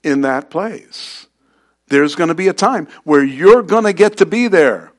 in 0.03 0.21
that 0.21 0.49
place. 0.49 1.27
There's 1.87 2.15
going 2.15 2.27
to 2.27 2.35
be 2.35 2.47
a 2.47 2.53
time 2.53 2.87
where 3.03 3.23
you're 3.23 3.63
going 3.63 3.85
to 3.85 3.93
get 3.93 4.17
to 4.17 4.25
be 4.25 4.47
there. 4.47 4.93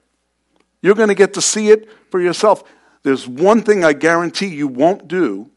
You're 0.83 0.95
going 0.95 1.09
to 1.09 1.15
get 1.15 1.35
to 1.35 1.43
see 1.43 1.69
it 1.69 1.89
for 2.11 2.21
yourself. 2.21 2.65
There's 3.03 3.27
one 3.27 3.63
thing 3.63 3.85
I 3.85 3.93
guarantee 3.93 4.49
you 4.49 4.69
won't 4.69 5.09
do 5.09 5.51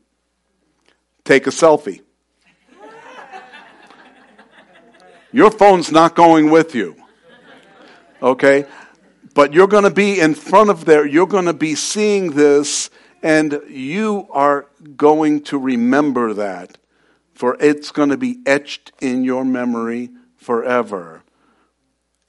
take 1.23 1.47
a 1.47 1.49
selfie. 1.49 2.01
Your 5.31 5.49
phone's 5.49 5.91
not 5.91 6.15
going 6.15 6.51
with 6.51 6.75
you. 6.75 6.95
Okay? 8.21 8.65
But 9.33 9.53
you're 9.53 9.67
going 9.67 9.83
to 9.83 9.89
be 9.89 10.19
in 10.19 10.35
front 10.35 10.69
of 10.69 10.85
there. 10.85 11.07
You're 11.07 11.27
going 11.27 11.45
to 11.45 11.53
be 11.53 11.73
seeing 11.73 12.31
this 12.31 12.91
and 13.23 13.61
you 13.69 14.27
are 14.31 14.67
going 14.97 15.41
to 15.43 15.57
remember 15.57 16.33
that, 16.33 16.77
for 17.33 17.55
it's 17.61 17.89
going 17.89 18.09
to 18.09 18.17
be 18.17 18.39
etched 18.45 18.91
in 19.01 19.23
your 19.23 19.45
memory 19.45 20.09
forever. 20.35 21.23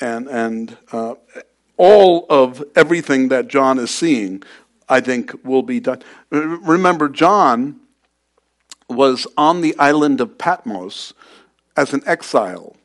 And, 0.01 0.29
and 0.29 0.77
uh, 0.93 1.17
all 1.77 2.27
of 2.31 2.63
everything 2.77 3.29
that 3.29 3.49
John 3.49 3.79
is 3.81 3.91
seeing, 3.91 4.45
I 4.89 5.01
think, 5.01 5.45
will 5.45 5.63
be 5.63 5.81
done. 5.81 6.03
Remember, 6.31 7.09
John 7.09 7.81
was 8.89 9.27
on 9.37 9.61
the 9.61 9.77
island 9.79 10.21
of 10.21 10.39
Patmos 10.39 11.13
as 11.77 11.93
an 11.93 12.03
exile 12.07 12.77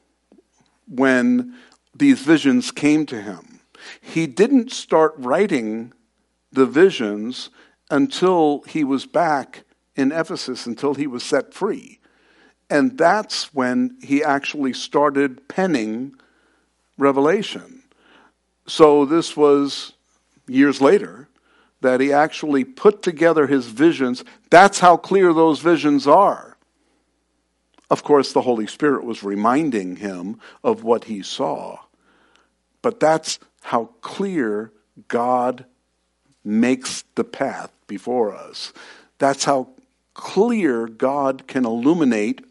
when 0.88 1.54
these 1.94 2.22
visions 2.22 2.72
came 2.72 3.06
to 3.06 3.22
him. 3.22 3.60
He 4.01 4.25
didn't 4.25 4.72
start 4.72 5.13
writing 5.18 5.94
the 6.51 6.66
visions 6.66 7.50
until 7.89 8.62
he 8.67 8.84
was 8.84 9.05
back 9.05 9.63
in 9.96 10.12
Ephesus, 10.12 10.65
until 10.65 10.93
he 10.93 11.08
was 11.08 11.24
set 11.24 11.53
free. 11.53 12.00
And 12.69 12.98
that's 12.98 13.53
when 13.53 13.98
he 14.01 14.24
actually 14.24 14.74
started 14.74 15.48
penning 15.48 16.13
Revelation. 16.98 17.84
So 18.67 19.05
this 19.05 19.36
was 19.36 19.93
years 20.48 20.79
later 20.79 21.27
that 21.81 22.01
he 22.01 22.12
actually 22.12 22.63
put 22.63 23.01
together 23.01 23.48
his 23.48 23.67
visions. 23.67 24.24
That's 24.50 24.79
how 24.79 24.98
clear 24.98 25.34
those 25.34 25.60
visions 25.60 26.05
are. 26.05 26.58
Of 27.89 28.03
course, 28.03 28.34
the 28.34 28.41
Holy 28.41 28.67
Spirit 28.67 29.03
was 29.03 29.24
reminding 29.24 29.96
him 29.96 30.39
of 30.63 30.84
what 30.84 31.05
he 31.05 31.24
saw. 31.24 31.79
But 32.81 33.00
that's 33.00 33.39
how 33.62 33.86
clear 34.01 34.72
God 35.08 35.65
makes 36.43 37.03
the 37.15 37.24
path 37.24 37.72
before 37.89 38.34
us. 38.34 38.72
That's 39.17 39.43
how 39.43 39.67
clear 40.13 40.88
God 40.88 41.46
can 41.48 41.65
illuminate 41.65 42.46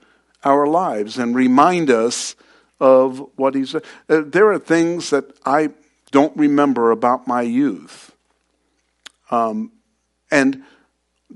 our 0.44 0.66
lives 0.66 1.16
and 1.16 1.34
remind 1.34 1.90
us 1.90 2.36
of 2.78 3.26
what 3.36 3.54
He's. 3.54 3.74
Uh, 3.74 3.80
there 4.06 4.52
are 4.52 4.58
things 4.58 5.08
that 5.10 5.24
I 5.46 5.70
don't 6.10 6.36
remember 6.36 6.90
about 6.90 7.26
my 7.26 7.42
youth. 7.42 8.14
Um, 9.30 9.72
and 10.30 10.62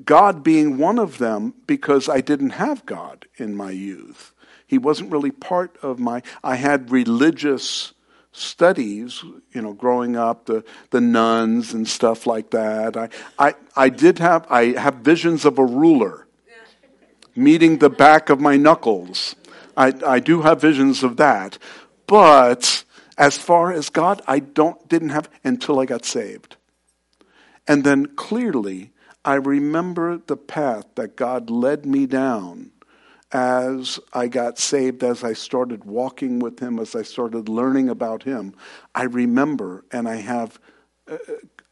God 0.05 0.43
being 0.43 0.79
one 0.79 0.99
of 0.99 1.19
them 1.19 1.55
because 1.67 2.09
I 2.09 2.21
didn't 2.21 2.51
have 2.51 2.87
God 2.87 3.27
in 3.37 3.55
my 3.55 3.71
youth. 3.71 4.33
he 4.67 4.79
wasn't 4.79 5.13
really 5.13 5.31
part 5.31 5.77
of 5.83 5.99
my. 5.99 6.23
I 6.43 6.57
had 6.57 6.91
religious 6.91 7.93
studies, 8.33 9.23
you 9.53 9.63
know, 9.63 9.73
growing 9.73 10.17
up, 10.17 10.47
the, 10.47 10.65
the 10.91 11.01
nuns 11.01 11.75
and 11.75 11.87
stuff 11.87 12.27
like 12.27 12.51
that. 12.51 12.97
I, 12.97 13.09
I, 13.39 13.55
I 13.77 13.89
did 13.91 14.19
have, 14.19 14.47
I 14.51 14.79
have 14.79 14.97
visions 14.97 15.45
of 15.45 15.59
a 15.59 15.65
ruler 15.65 16.27
meeting 17.35 17.79
the 17.79 17.91
back 17.91 18.31
of 18.31 18.41
my 18.41 18.57
knuckles. 18.57 19.37
I, 19.77 19.93
I 20.07 20.21
do 20.21 20.43
have 20.43 20.61
visions 20.61 21.03
of 21.03 21.17
that. 21.17 21.59
But 22.07 22.85
as 23.17 23.39
far 23.39 23.73
as 23.73 23.89
God, 23.89 24.23
I 24.27 24.39
don't, 24.39 24.87
didn't 24.89 25.11
have 25.11 25.31
until 25.45 25.81
I 25.81 25.87
got 25.87 26.05
saved. 26.05 26.57
And 27.67 27.85
then 27.85 28.07
clearly, 28.17 28.91
I 29.25 29.35
remember 29.35 30.19
the 30.19 30.37
path 30.37 30.87
that 30.97 31.17
God 31.17 31.49
led 31.49 31.87
me 31.87 32.07
down 32.07 32.73
as 33.33 33.99
I 34.13 34.29
got 34.29 34.59
saved, 34.59 35.03
as 35.03 35.25
I 35.25 35.33
started 35.33 35.85
walking 35.85 36.39
with 36.39 36.61
Him, 36.61 36.79
as 36.79 36.95
I 36.95 37.03
started 37.03 37.49
learning 37.49 37.89
about 37.89 38.23
Him. 38.23 38.55
I 38.95 39.05
remember 39.05 39.85
and 39.91 40.07
I 40.07 40.17
have 40.17 40.59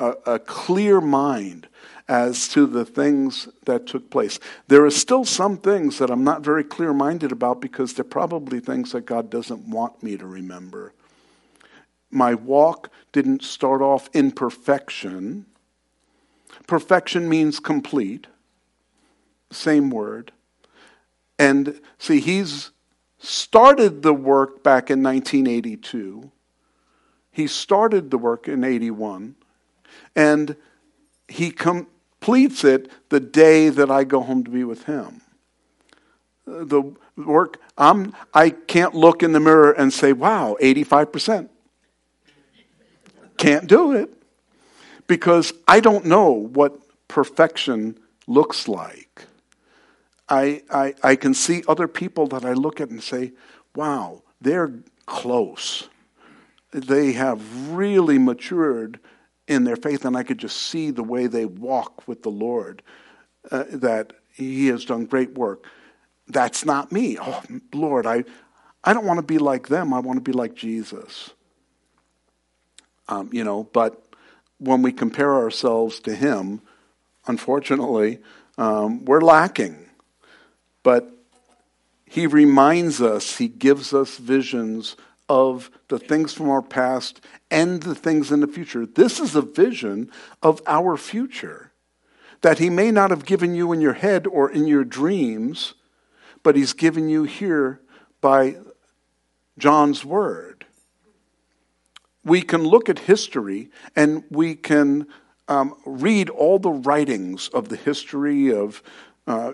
a, 0.00 0.14
a, 0.26 0.38
clear 0.38 1.00
mind 1.00 1.68
as 2.08 2.48
to 2.48 2.66
the 2.66 2.84
things 2.84 3.48
that 3.66 3.86
took 3.86 4.10
place. 4.10 4.40
There 4.66 4.84
are 4.84 4.90
still 4.90 5.24
some 5.24 5.58
things 5.58 5.98
that 5.98 6.10
I'm 6.10 6.24
not 6.24 6.42
very 6.42 6.64
clear 6.64 6.92
minded 6.92 7.30
about 7.30 7.60
because 7.60 7.92
they're 7.94 8.04
probably 8.04 8.58
things 8.60 8.92
that 8.92 9.06
God 9.06 9.30
doesn't 9.30 9.68
want 9.68 10.02
me 10.02 10.16
to 10.16 10.26
remember. 10.26 10.94
My 12.10 12.34
walk 12.34 12.90
didn't 13.12 13.44
start 13.44 13.82
off 13.82 14.08
in 14.12 14.32
perfection. 14.32 15.46
Perfection 16.66 17.28
means 17.28 17.60
complete, 17.60 18.26
same 19.52 19.90
word. 19.90 20.32
And 21.40 21.80
see, 21.98 22.20
he's 22.20 22.70
started 23.18 24.02
the 24.02 24.12
work 24.12 24.62
back 24.62 24.90
in 24.90 25.02
1982. 25.02 26.30
He 27.32 27.46
started 27.46 28.10
the 28.10 28.18
work 28.18 28.46
in 28.46 28.62
81. 28.62 29.36
And 30.14 30.54
he 31.28 31.50
completes 31.50 32.62
it 32.62 32.90
the 33.08 33.20
day 33.20 33.70
that 33.70 33.90
I 33.90 34.04
go 34.04 34.20
home 34.20 34.44
to 34.44 34.50
be 34.50 34.64
with 34.64 34.84
him. 34.84 35.22
The 36.44 36.82
work, 37.16 37.58
I'm, 37.78 38.14
I 38.34 38.50
can't 38.50 38.94
look 38.94 39.22
in 39.22 39.32
the 39.32 39.40
mirror 39.40 39.72
and 39.72 39.94
say, 39.94 40.12
wow, 40.12 40.58
85%. 40.60 41.48
Can't 43.38 43.66
do 43.66 43.92
it 43.92 44.12
because 45.06 45.54
I 45.66 45.80
don't 45.80 46.04
know 46.04 46.32
what 46.32 46.78
perfection 47.08 47.98
looks 48.26 48.68
like. 48.68 49.24
I, 50.30 50.62
I, 50.70 50.94
I 51.02 51.16
can 51.16 51.34
see 51.34 51.64
other 51.66 51.88
people 51.88 52.28
that 52.28 52.44
I 52.44 52.52
look 52.52 52.80
at 52.80 52.88
and 52.88 53.02
say, 53.02 53.32
wow, 53.74 54.22
they're 54.40 54.72
close. 55.06 55.88
They 56.72 57.12
have 57.12 57.70
really 57.70 58.18
matured 58.18 59.00
in 59.48 59.64
their 59.64 59.76
faith, 59.76 60.04
and 60.04 60.16
I 60.16 60.22
could 60.22 60.38
just 60.38 60.56
see 60.56 60.92
the 60.92 61.02
way 61.02 61.26
they 61.26 61.44
walk 61.44 62.06
with 62.06 62.22
the 62.22 62.30
Lord, 62.30 62.82
uh, 63.50 63.64
that 63.72 64.12
He 64.32 64.68
has 64.68 64.84
done 64.84 65.06
great 65.06 65.34
work. 65.34 65.66
That's 66.28 66.64
not 66.64 66.92
me. 66.92 67.18
Oh, 67.20 67.42
Lord, 67.74 68.06
I, 68.06 68.22
I 68.84 68.92
don't 68.92 69.04
want 69.04 69.18
to 69.18 69.24
be 69.26 69.38
like 69.38 69.66
them. 69.66 69.92
I 69.92 69.98
want 69.98 70.18
to 70.18 70.22
be 70.22 70.32
like 70.32 70.54
Jesus. 70.54 71.30
Um, 73.08 73.30
you 73.32 73.42
know, 73.42 73.64
but 73.64 74.00
when 74.58 74.82
we 74.82 74.92
compare 74.92 75.34
ourselves 75.34 75.98
to 76.00 76.14
Him, 76.14 76.60
unfortunately, 77.26 78.20
um, 78.56 79.04
we're 79.04 79.22
lacking. 79.22 79.89
But 80.82 81.10
He 82.06 82.26
reminds 82.26 83.00
us, 83.00 83.36
He 83.36 83.48
gives 83.48 83.92
us 83.92 84.16
visions 84.16 84.96
of 85.28 85.70
the 85.88 85.98
things 85.98 86.32
from 86.32 86.50
our 86.50 86.62
past 86.62 87.20
and 87.50 87.82
the 87.82 87.94
things 87.94 88.32
in 88.32 88.40
the 88.40 88.48
future. 88.48 88.84
This 88.84 89.20
is 89.20 89.36
a 89.36 89.42
vision 89.42 90.10
of 90.42 90.60
our 90.66 90.96
future 90.96 91.70
that 92.42 92.58
He 92.58 92.70
may 92.70 92.90
not 92.90 93.10
have 93.10 93.24
given 93.24 93.54
you 93.54 93.72
in 93.72 93.80
your 93.80 93.92
head 93.92 94.26
or 94.26 94.50
in 94.50 94.66
your 94.66 94.84
dreams, 94.84 95.74
but 96.42 96.56
He's 96.56 96.72
given 96.72 97.08
you 97.08 97.24
here 97.24 97.80
by 98.20 98.56
John's 99.58 100.04
Word. 100.04 100.66
We 102.24 102.42
can 102.42 102.64
look 102.64 102.88
at 102.88 103.00
history 103.00 103.70
and 103.96 104.24
we 104.30 104.54
can 104.54 105.06
um, 105.48 105.74
read 105.84 106.28
all 106.30 106.58
the 106.58 106.70
writings 106.70 107.48
of 107.48 107.68
the 107.68 107.76
history 107.76 108.52
of 108.52 108.82
uh, 109.26 109.52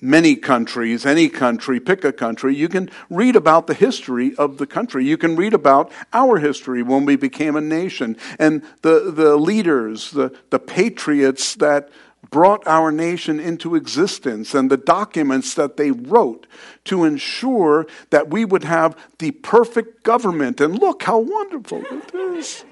many 0.00 0.36
countries, 0.36 1.04
any 1.04 1.28
country, 1.28 1.80
pick 1.80 2.04
a 2.04 2.12
country, 2.12 2.54
you 2.54 2.68
can 2.68 2.90
read 3.08 3.36
about 3.36 3.66
the 3.66 3.74
history 3.74 4.34
of 4.36 4.58
the 4.58 4.66
country. 4.66 5.04
You 5.04 5.16
can 5.16 5.36
read 5.36 5.54
about 5.54 5.92
our 6.12 6.38
history 6.38 6.82
when 6.82 7.04
we 7.04 7.16
became 7.16 7.56
a 7.56 7.60
nation 7.60 8.16
and 8.38 8.62
the, 8.82 9.10
the 9.10 9.36
leaders, 9.36 10.10
the, 10.10 10.34
the 10.50 10.58
patriots 10.58 11.54
that 11.56 11.90
brought 12.30 12.66
our 12.66 12.92
nation 12.92 13.40
into 13.40 13.74
existence 13.74 14.54
and 14.54 14.70
the 14.70 14.76
documents 14.76 15.54
that 15.54 15.76
they 15.76 15.90
wrote 15.90 16.46
to 16.84 17.04
ensure 17.04 17.86
that 18.10 18.30
we 18.30 18.44
would 18.44 18.64
have 18.64 18.96
the 19.18 19.30
perfect 19.32 20.02
government. 20.04 20.60
And 20.60 20.78
look 20.78 21.02
how 21.02 21.18
wonderful 21.18 21.82
it 21.84 22.14
is. 22.14 22.64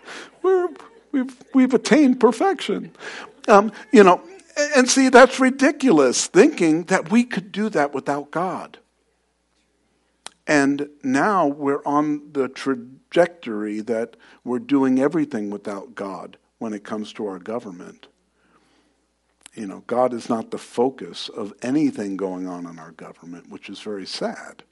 We're, 0.43 0.69
we've, 1.13 1.37
we've 1.55 1.75
attained 1.75 2.21
perfection. 2.21 2.93
Um, 3.49 3.73
you 3.93 4.05
know, 4.05 4.21
and 4.59 4.89
see, 4.89 5.09
that's 5.09 5.39
ridiculous 5.39 6.27
thinking 6.27 6.85
that 6.85 7.11
we 7.11 7.25
could 7.25 7.53
do 7.53 7.69
that 7.71 7.95
without 7.95 8.31
God. 8.31 8.79
And 10.47 10.89
now 11.03 11.47
we're 11.47 11.85
on 11.85 12.33
the 12.33 12.49
trajectory 12.49 13.81
that 13.83 14.17
we're 14.45 14.59
doing 14.59 14.99
everything 14.99 15.51
without 15.51 15.95
God 15.95 16.39
when 16.59 16.73
it 16.73 16.85
comes 16.85 17.13
to 17.15 17.27
our 17.27 17.39
government. 17.39 18.09
You 19.55 19.67
know, 19.67 19.85
God 19.87 20.15
is 20.15 20.29
not 20.29 20.51
the 20.51 20.59
focus 20.59 21.29
of 21.29 21.53
anything 21.63 22.17
going 22.17 22.47
on 22.47 22.67
in 22.67 22.79
our 22.79 22.93
government, 22.93 23.51
which 23.51 23.69
is 23.69 23.81
very 23.81 24.07
sad. 24.07 24.63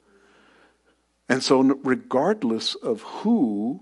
And 1.29 1.43
so, 1.43 1.61
regardless 1.61 2.75
of 2.75 3.01
who 3.01 3.81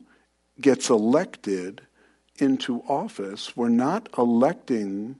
gets 0.59 0.89
elected 0.89 1.81
into 2.37 2.81
office, 2.87 3.55
we're 3.55 3.69
not 3.69 4.09
electing 4.17 5.17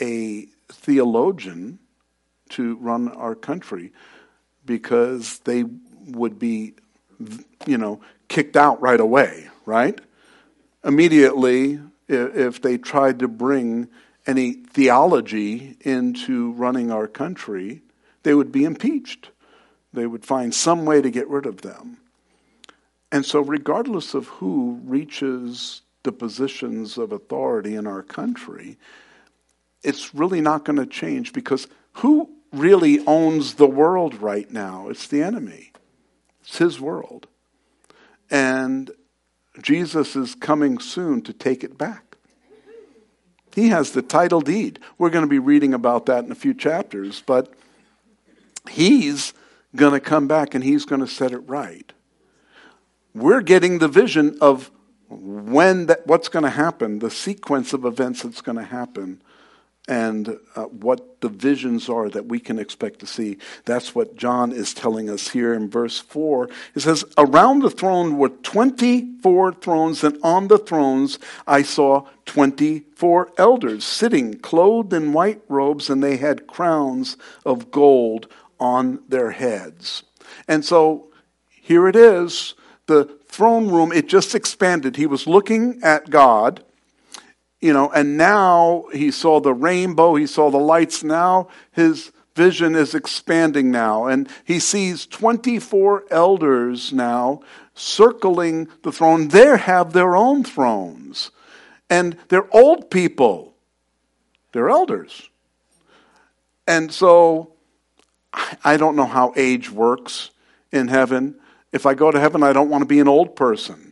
a 0.00 0.46
theologian 0.68 1.78
to 2.50 2.76
run 2.76 3.08
our 3.08 3.34
country 3.34 3.92
because 4.66 5.38
they 5.40 5.64
would 6.06 6.38
be, 6.38 6.74
you 7.66 7.78
know, 7.78 8.00
kicked 8.28 8.56
out 8.56 8.80
right 8.80 9.00
away, 9.00 9.48
right? 9.66 10.00
Immediately, 10.84 11.80
if 12.08 12.60
they 12.60 12.78
tried 12.78 13.18
to 13.20 13.28
bring 13.28 13.88
any 14.26 14.52
theology 14.52 15.76
into 15.80 16.52
running 16.52 16.90
our 16.90 17.06
country, 17.06 17.82
they 18.22 18.34
would 18.34 18.52
be 18.52 18.64
impeached. 18.64 19.30
They 19.92 20.06
would 20.06 20.24
find 20.24 20.54
some 20.54 20.84
way 20.84 21.02
to 21.02 21.10
get 21.10 21.28
rid 21.28 21.46
of 21.46 21.62
them. 21.62 21.98
And 23.12 23.26
so, 23.26 23.40
regardless 23.40 24.14
of 24.14 24.28
who 24.28 24.80
reaches 24.84 25.82
the 26.02 26.12
positions 26.12 26.96
of 26.96 27.12
authority 27.12 27.74
in 27.74 27.86
our 27.86 28.02
country, 28.02 28.76
it's 29.82 30.14
really 30.14 30.40
not 30.40 30.64
going 30.64 30.78
to 30.78 30.86
change 30.86 31.32
because 31.32 31.66
who 31.94 32.30
really 32.52 33.04
owns 33.06 33.54
the 33.54 33.66
world 33.66 34.20
right 34.20 34.50
now? 34.50 34.88
It's 34.88 35.06
the 35.06 35.22
enemy, 35.22 35.72
it's 36.42 36.58
his 36.58 36.80
world. 36.80 37.26
And 38.30 38.90
Jesus 39.60 40.14
is 40.14 40.34
coming 40.34 40.78
soon 40.78 41.22
to 41.22 41.32
take 41.32 41.64
it 41.64 41.76
back. 41.76 42.16
He 43.54 43.68
has 43.68 43.90
the 43.90 44.02
title 44.02 44.40
deed. 44.40 44.78
We're 44.96 45.10
going 45.10 45.24
to 45.24 45.28
be 45.28 45.40
reading 45.40 45.74
about 45.74 46.06
that 46.06 46.24
in 46.24 46.30
a 46.30 46.36
few 46.36 46.54
chapters, 46.54 47.22
but 47.26 47.52
he's 48.70 49.34
going 49.74 49.92
to 49.92 50.00
come 50.00 50.28
back 50.28 50.54
and 50.54 50.62
he's 50.62 50.84
going 50.84 51.00
to 51.00 51.08
set 51.08 51.32
it 51.32 51.38
right. 51.48 51.92
We're 53.12 53.40
getting 53.40 53.78
the 53.78 53.88
vision 53.88 54.38
of 54.40 54.70
when 55.08 55.86
that, 55.86 56.06
what's 56.06 56.28
going 56.28 56.44
to 56.44 56.50
happen, 56.50 57.00
the 57.00 57.10
sequence 57.10 57.72
of 57.72 57.84
events 57.84 58.22
that's 58.22 58.40
going 58.40 58.58
to 58.58 58.64
happen 58.64 59.20
and 59.88 60.38
uh, 60.54 60.64
what 60.64 61.20
the 61.20 61.28
visions 61.28 61.88
are 61.88 62.08
that 62.10 62.26
we 62.26 62.38
can 62.38 62.58
expect 62.58 63.00
to 63.00 63.06
see. 63.06 63.38
That's 63.64 63.94
what 63.94 64.16
John 64.16 64.52
is 64.52 64.72
telling 64.72 65.10
us 65.10 65.28
here 65.28 65.52
in 65.52 65.68
verse 65.68 65.98
4. 65.98 66.48
It 66.74 66.80
says, 66.80 67.04
Around 67.18 67.60
the 67.60 67.70
throne 67.70 68.16
were 68.16 68.28
24 68.28 69.54
thrones, 69.54 70.04
and 70.04 70.18
on 70.22 70.48
the 70.48 70.58
thrones 70.58 71.18
I 71.46 71.62
saw 71.62 72.06
24 72.26 73.32
elders 73.36 73.84
sitting, 73.84 74.38
clothed 74.38 74.92
in 74.92 75.12
white 75.12 75.42
robes, 75.48 75.90
and 75.90 76.02
they 76.02 76.18
had 76.18 76.46
crowns 76.46 77.16
of 77.44 77.70
gold 77.70 78.28
on 78.60 79.02
their 79.08 79.32
heads. 79.32 80.04
And 80.46 80.64
so 80.64 81.08
here 81.48 81.88
it 81.88 81.96
is 81.96 82.54
the 82.86 83.04
throne 83.26 83.68
room, 83.68 83.92
it 83.92 84.08
just 84.08 84.34
expanded. 84.34 84.96
He 84.96 85.06
was 85.06 85.26
looking 85.26 85.80
at 85.82 86.10
God 86.10 86.64
you 87.60 87.72
know, 87.72 87.90
and 87.90 88.16
now 88.16 88.84
he 88.92 89.10
saw 89.10 89.40
the 89.40 89.52
rainbow, 89.52 90.14
he 90.14 90.26
saw 90.26 90.50
the 90.50 90.58
lights. 90.58 91.02
Now 91.02 91.48
his 91.72 92.12
vision 92.34 92.74
is 92.74 92.94
expanding 92.94 93.70
now, 93.70 94.06
and 94.06 94.28
he 94.44 94.58
sees 94.58 95.06
24 95.06 96.04
elders 96.10 96.92
now 96.92 97.40
circling 97.74 98.68
the 98.82 98.92
throne. 98.92 99.28
They 99.28 99.56
have 99.58 99.92
their 99.92 100.16
own 100.16 100.44
thrones, 100.44 101.30
and 101.88 102.16
they're 102.28 102.54
old 102.54 102.90
people, 102.90 103.54
they're 104.52 104.70
elders. 104.70 105.28
And 106.66 106.92
so 106.92 107.52
I 108.64 108.76
don't 108.76 108.96
know 108.96 109.06
how 109.06 109.32
age 109.36 109.70
works 109.70 110.30
in 110.72 110.88
heaven. 110.88 111.34
If 111.72 111.84
I 111.84 111.94
go 111.94 112.10
to 112.10 112.20
heaven, 112.20 112.42
I 112.42 112.52
don't 112.52 112.70
want 112.70 112.82
to 112.82 112.86
be 112.86 113.00
an 113.00 113.08
old 113.08 113.36
person. 113.36 113.89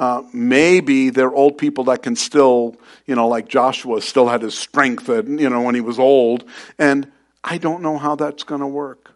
Uh, 0.00 0.22
maybe 0.32 1.10
they're 1.10 1.34
old 1.34 1.58
people 1.58 1.84
that 1.84 2.02
can 2.02 2.16
still, 2.16 2.74
you 3.06 3.14
know, 3.14 3.28
like 3.28 3.48
Joshua 3.48 4.00
still 4.00 4.28
had 4.28 4.40
his 4.40 4.56
strength, 4.56 5.08
you 5.08 5.50
know, 5.50 5.60
when 5.60 5.74
he 5.74 5.82
was 5.82 5.98
old. 5.98 6.42
And 6.78 7.12
I 7.44 7.58
don't 7.58 7.82
know 7.82 7.98
how 7.98 8.16
that's 8.16 8.42
going 8.42 8.62
to 8.62 8.66
work. 8.66 9.12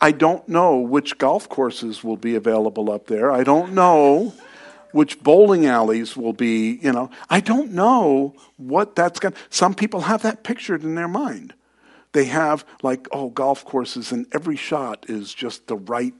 I 0.00 0.12
don't 0.12 0.48
know 0.48 0.76
which 0.78 1.18
golf 1.18 1.48
courses 1.48 2.04
will 2.04 2.16
be 2.16 2.36
available 2.36 2.92
up 2.92 3.08
there. 3.08 3.32
I 3.32 3.42
don't 3.42 3.72
know 3.72 4.34
which 4.92 5.20
bowling 5.20 5.66
alleys 5.66 6.16
will 6.16 6.32
be, 6.32 6.78
you 6.80 6.92
know. 6.92 7.10
I 7.28 7.40
don't 7.40 7.72
know 7.72 8.36
what 8.56 8.94
that's 8.94 9.18
going 9.18 9.34
to. 9.34 9.40
Some 9.50 9.74
people 9.74 10.02
have 10.02 10.22
that 10.22 10.44
pictured 10.44 10.84
in 10.84 10.94
their 10.94 11.08
mind. 11.08 11.54
They 12.12 12.26
have, 12.26 12.64
like, 12.82 13.08
oh, 13.10 13.30
golf 13.30 13.64
courses, 13.64 14.12
and 14.12 14.26
every 14.32 14.56
shot 14.56 15.06
is 15.08 15.34
just 15.34 15.66
the 15.66 15.76
right 15.76 16.14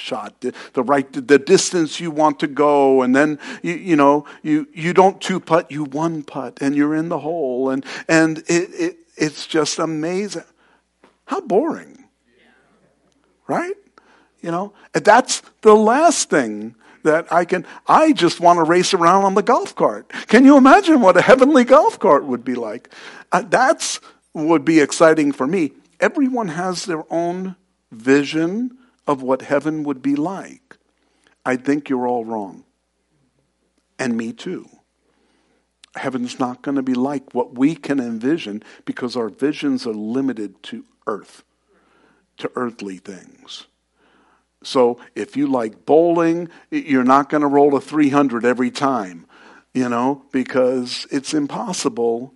shot, 0.00 0.40
the, 0.40 0.82
right, 0.82 1.10
the 1.12 1.38
distance 1.38 2.00
you 2.00 2.10
want 2.10 2.40
to 2.40 2.46
go, 2.46 3.02
and 3.02 3.14
then 3.14 3.38
you, 3.62 3.74
you 3.74 3.96
know 3.96 4.24
you 4.42 4.66
you 4.72 4.92
don't 4.92 5.20
two 5.20 5.38
putt, 5.38 5.70
you 5.70 5.84
one 5.84 6.22
putt, 6.22 6.58
and 6.60 6.74
you're 6.74 6.94
in 6.94 7.08
the 7.08 7.18
hole, 7.18 7.70
and 7.70 7.84
and 8.08 8.38
it, 8.48 8.70
it 8.74 8.96
it's 9.16 9.46
just 9.46 9.78
amazing. 9.78 10.44
How 11.26 11.40
boring, 11.40 12.04
right? 13.46 13.74
You 14.40 14.50
know, 14.50 14.72
that's 14.92 15.42
the 15.60 15.74
last 15.74 16.30
thing 16.30 16.74
that 17.02 17.32
I 17.32 17.44
can. 17.44 17.66
I 17.86 18.12
just 18.12 18.40
want 18.40 18.58
to 18.58 18.64
race 18.64 18.94
around 18.94 19.24
on 19.24 19.34
the 19.34 19.42
golf 19.42 19.74
cart. 19.74 20.08
Can 20.26 20.44
you 20.44 20.56
imagine 20.56 21.00
what 21.00 21.16
a 21.16 21.22
heavenly 21.22 21.64
golf 21.64 21.98
cart 21.98 22.24
would 22.24 22.44
be 22.44 22.54
like? 22.54 22.88
Uh, 23.30 23.42
that's 23.42 24.00
would 24.32 24.64
be 24.64 24.80
exciting 24.80 25.32
for 25.32 25.46
me. 25.46 25.72
Everyone 25.98 26.48
has 26.48 26.86
their 26.86 27.04
own 27.12 27.56
vision 27.90 28.78
of 29.06 29.22
what 29.22 29.42
heaven 29.42 29.84
would 29.84 30.02
be 30.02 30.16
like, 30.16 30.76
I 31.44 31.56
think 31.56 31.88
you're 31.88 32.06
all 32.06 32.24
wrong. 32.24 32.64
And 33.98 34.16
me 34.16 34.32
too. 34.32 34.68
Heaven's 35.96 36.38
not 36.38 36.62
going 36.62 36.76
to 36.76 36.82
be 36.82 36.94
like 36.94 37.34
what 37.34 37.58
we 37.58 37.74
can 37.74 37.98
envision 37.98 38.62
because 38.84 39.16
our 39.16 39.28
visions 39.28 39.86
are 39.86 39.94
limited 39.94 40.62
to 40.64 40.84
earth, 41.06 41.42
to 42.38 42.50
earthly 42.54 42.98
things. 42.98 43.66
So 44.62 45.00
if 45.14 45.36
you 45.36 45.46
like 45.46 45.86
bowling, 45.86 46.48
you're 46.70 47.02
not 47.02 47.28
going 47.28 47.40
to 47.40 47.46
roll 47.46 47.74
a 47.74 47.80
300 47.80 48.44
every 48.44 48.70
time, 48.70 49.26
you 49.74 49.88
know, 49.88 50.24
because 50.32 51.06
it's 51.10 51.34
impossible 51.34 52.34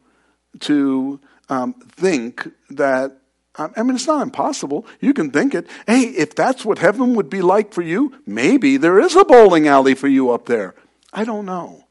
to 0.61 1.21
um, 1.49 1.75
think 1.75 2.49
that 2.71 3.19
I 3.57 3.83
mean, 3.83 3.95
it's 3.95 4.07
not 4.07 4.23
impossible. 4.23 4.85
You 5.01 5.15
can 5.15 5.31
think 5.31 5.55
it. 5.55 5.69
Hey, 5.87 6.03
if 6.03 6.35
that's 6.35 6.65
what 6.65 6.79
heaven 6.79 7.15
would 7.15 7.31
be 7.31 7.41
like 7.41 7.73
for 7.73 7.83
you, 7.83 8.13
maybe 8.27 8.77
there 8.77 8.99
is 8.99 9.15
a 9.15 9.25
bowling 9.25 9.69
alley 9.69 9.95
for 9.95 10.09
you 10.09 10.31
up 10.31 10.47
there. 10.47 10.75
I 11.13 11.25
don't 11.25 11.47
know. 11.47 11.85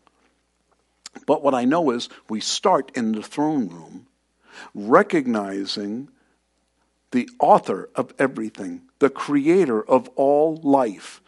But 1.25 1.41
what 1.41 1.53
I 1.53 1.63
know 1.63 1.91
is 1.91 2.09
we 2.27 2.41
start 2.41 2.91
in 2.95 3.13
the 3.13 3.23
throne 3.23 3.69
room 3.69 4.07
recognizing 4.73 6.09
the 7.11 7.29
author 7.39 7.89
of 7.95 8.13
everything, 8.19 8.81
the 8.99 9.09
creator 9.09 9.81
of 9.81 10.09
all 10.15 10.57
life. 10.63 11.21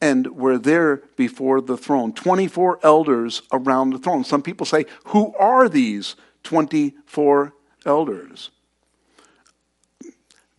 And 0.00 0.28
we're 0.28 0.56
there 0.56 1.02
before 1.16 1.60
the 1.60 1.76
throne. 1.76 2.14
24 2.14 2.80
elders 2.82 3.42
around 3.52 3.90
the 3.90 3.98
throne. 3.98 4.24
Some 4.24 4.40
people 4.40 4.64
say, 4.64 4.86
Who 5.08 5.34
are 5.36 5.68
these 5.68 6.16
24 6.44 7.52
elders? 7.84 8.50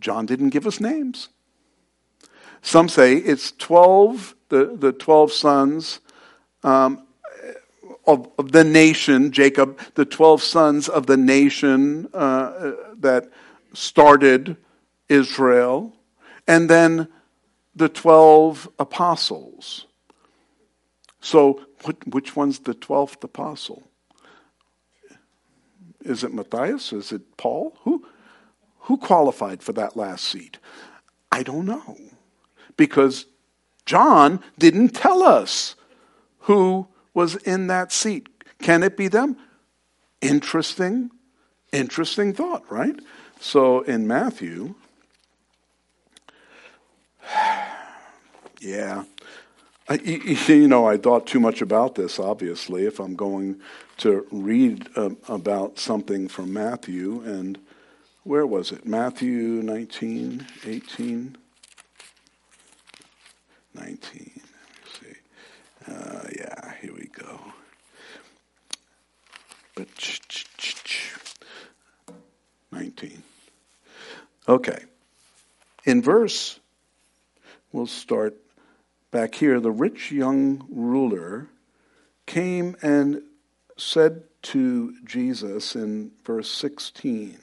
John 0.01 0.25
didn't 0.25 0.49
give 0.49 0.67
us 0.67 0.81
names. 0.81 1.29
Some 2.61 2.89
say 2.89 3.15
it's 3.15 3.53
12, 3.53 4.35
the, 4.49 4.75
the 4.77 4.91
12 4.91 5.31
sons 5.31 5.99
um, 6.63 7.05
of, 8.05 8.29
of, 8.37 8.51
the 8.51 8.63
nation, 8.63 9.31
Jacob, 9.31 9.79
the 9.95 10.05
12 10.05 10.43
sons 10.43 10.89
of 10.89 11.07
the 11.07 11.17
nation 11.17 12.09
uh, 12.13 12.73
that 12.97 13.29
started 13.73 14.57
Israel, 15.09 15.93
and 16.47 16.69
then 16.69 17.07
the 17.75 17.89
12 17.89 18.69
apostles. 18.79 19.85
So, 21.19 21.61
which 22.05 22.35
one's 22.35 22.59
the 22.59 22.73
12th 22.73 23.23
apostle? 23.23 23.83
Is 26.01 26.23
it 26.23 26.33
Matthias? 26.33 26.93
Is 26.93 27.11
it 27.11 27.37
Paul? 27.37 27.77
Who? 27.83 28.05
Who 28.81 28.97
qualified 28.97 29.61
for 29.63 29.73
that 29.73 29.95
last 29.95 30.25
seat? 30.25 30.57
I 31.31 31.43
don't 31.43 31.65
know. 31.65 31.97
Because 32.77 33.25
John 33.85 34.41
didn't 34.57 34.89
tell 34.89 35.23
us 35.23 35.75
who 36.39 36.87
was 37.13 37.35
in 37.35 37.67
that 37.67 37.91
seat. 37.91 38.27
Can 38.59 38.83
it 38.83 38.97
be 38.97 39.07
them? 39.07 39.37
Interesting, 40.21 41.11
interesting 41.71 42.33
thought, 42.33 42.69
right? 42.71 42.95
So 43.39 43.81
in 43.81 44.07
Matthew, 44.07 44.75
yeah, 48.61 49.03
I, 49.89 49.95
you 50.03 50.67
know, 50.67 50.87
I 50.87 50.97
thought 50.97 51.27
too 51.27 51.39
much 51.39 51.61
about 51.61 51.95
this, 51.95 52.19
obviously, 52.19 52.85
if 52.85 52.99
I'm 52.99 53.15
going 53.15 53.59
to 53.97 54.25
read 54.31 54.87
uh, 54.95 55.11
about 55.27 55.79
something 55.79 56.27
from 56.27 56.53
Matthew. 56.53 57.21
And 57.21 57.59
where 58.23 58.45
was 58.45 58.71
it? 58.71 58.85
Matthew 58.85 59.61
19, 59.63 60.45
18, 60.65 61.37
19. 63.73 63.81
Let 63.83 64.25
me 64.25 64.91
see. 64.99 65.91
Uh, 65.91 66.27
yeah, 66.37 66.73
here 66.81 66.93
we 66.93 67.07
go. 67.07 67.39
But 69.75 69.87
19. 72.71 73.23
Okay. 74.47 74.85
In 75.85 76.01
verse, 76.01 76.59
we'll 77.71 77.87
start 77.87 78.35
back 79.09 79.35
here. 79.35 79.59
The 79.59 79.71
rich 79.71 80.11
young 80.11 80.65
ruler 80.69 81.47
came 82.25 82.75
and 82.81 83.23
said 83.77 84.23
to 84.43 84.95
Jesus 85.05 85.75
in 85.75 86.11
verse 86.23 86.51
16, 86.51 87.37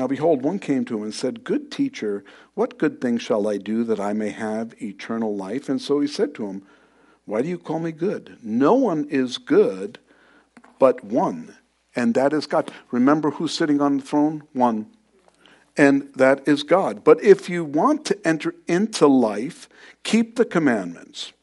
now 0.00 0.06
behold, 0.06 0.40
one 0.40 0.58
came 0.58 0.86
to 0.86 0.96
him 0.96 1.02
and 1.02 1.12
said, 1.12 1.44
Good 1.44 1.70
teacher, 1.70 2.24
what 2.54 2.78
good 2.78 3.02
thing 3.02 3.18
shall 3.18 3.46
I 3.46 3.58
do 3.58 3.84
that 3.84 4.00
I 4.00 4.14
may 4.14 4.30
have 4.30 4.72
eternal 4.82 5.36
life? 5.36 5.68
And 5.68 5.78
so 5.78 6.00
he 6.00 6.06
said 6.06 6.34
to 6.36 6.46
him, 6.46 6.62
Why 7.26 7.42
do 7.42 7.48
you 7.48 7.58
call 7.58 7.80
me 7.80 7.92
good? 7.92 8.38
No 8.42 8.72
one 8.72 9.06
is 9.10 9.36
good 9.36 9.98
but 10.78 11.04
one, 11.04 11.54
and 11.94 12.14
that 12.14 12.32
is 12.32 12.46
God. 12.46 12.70
Remember 12.90 13.32
who's 13.32 13.52
sitting 13.52 13.82
on 13.82 13.98
the 13.98 14.02
throne? 14.02 14.44
One. 14.54 14.86
And 15.76 16.10
that 16.14 16.48
is 16.48 16.62
God. 16.62 17.04
But 17.04 17.22
if 17.22 17.50
you 17.50 17.62
want 17.62 18.06
to 18.06 18.26
enter 18.26 18.54
into 18.66 19.06
life, 19.06 19.68
keep 20.02 20.36
the 20.36 20.46
commandments. 20.46 21.34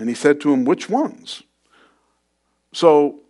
And 0.00 0.08
he 0.08 0.16
said 0.16 0.40
to 0.40 0.52
him, 0.52 0.64
Which 0.64 0.90
ones? 0.90 1.44
So 2.72 3.20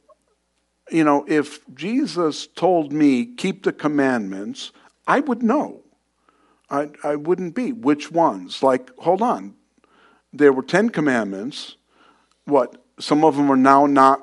you 0.90 1.05
know, 1.05 1.24
if 1.29 1.61
Jesus 1.74 2.46
told 2.46 2.92
me, 2.92 3.26
keep 3.26 3.64
the 3.64 3.72
commandments, 3.72 4.72
I 5.07 5.20
would 5.20 5.42
know. 5.42 5.83
I, 6.68 6.90
I 7.03 7.16
wouldn't 7.16 7.55
be. 7.55 7.72
Which 7.72 8.11
ones? 8.11 8.62
Like, 8.62 8.90
hold 8.98 9.22
on. 9.22 9.55
There 10.33 10.53
were 10.53 10.62
10 10.62 10.90
commandments. 10.90 11.76
What? 12.44 12.83
Some 12.98 13.24
of 13.24 13.37
them 13.37 13.50
are 13.50 13.57
now 13.57 13.87
not, 13.87 14.20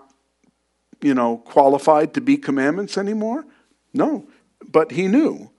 you 1.01 1.13
know, 1.13 1.37
qualified 1.37 2.13
to 2.13 2.21
be 2.21 2.37
commandments 2.37 2.97
anymore? 2.97 3.45
No. 3.93 4.27
But 4.65 4.91
he 4.91 5.07
knew. 5.07 5.51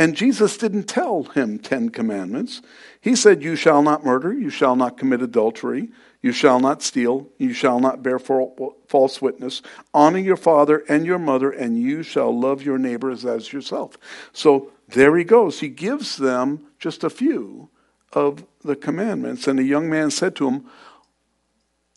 And 0.00 0.16
Jesus 0.16 0.56
didn't 0.56 0.84
tell 0.84 1.24
him 1.24 1.58
10 1.58 1.90
commandments. 1.90 2.62
He 3.02 3.14
said, 3.14 3.42
You 3.42 3.54
shall 3.54 3.82
not 3.82 4.02
murder, 4.02 4.32
you 4.32 4.48
shall 4.48 4.74
not 4.74 4.96
commit 4.96 5.20
adultery, 5.20 5.90
you 6.22 6.32
shall 6.32 6.58
not 6.58 6.82
steal. 6.82 7.28
You 7.36 7.52
shall 7.52 7.80
not 7.80 8.02
bear 8.02 8.18
false 8.18 9.22
witness. 9.22 9.60
Honor 9.92 10.18
your 10.18 10.38
father 10.38 10.84
and 10.88 11.04
your 11.04 11.18
mother, 11.18 11.50
and 11.50 11.78
you 11.78 12.02
shall 12.02 12.38
love 12.38 12.62
your 12.62 12.78
neighbors 12.78 13.26
as 13.26 13.52
yourself. 13.52 13.98
So 14.32 14.70
there 14.88 15.16
he 15.18 15.24
goes. 15.24 15.60
He 15.60 15.68
gives 15.68 16.16
them 16.16 16.66
just 16.78 17.04
a 17.04 17.10
few 17.10 17.68
of 18.14 18.44
the 18.62 18.76
commandments. 18.76 19.46
And 19.46 19.58
the 19.58 19.64
young 19.64 19.90
man 19.90 20.10
said 20.10 20.34
to 20.36 20.48
him, 20.48 20.64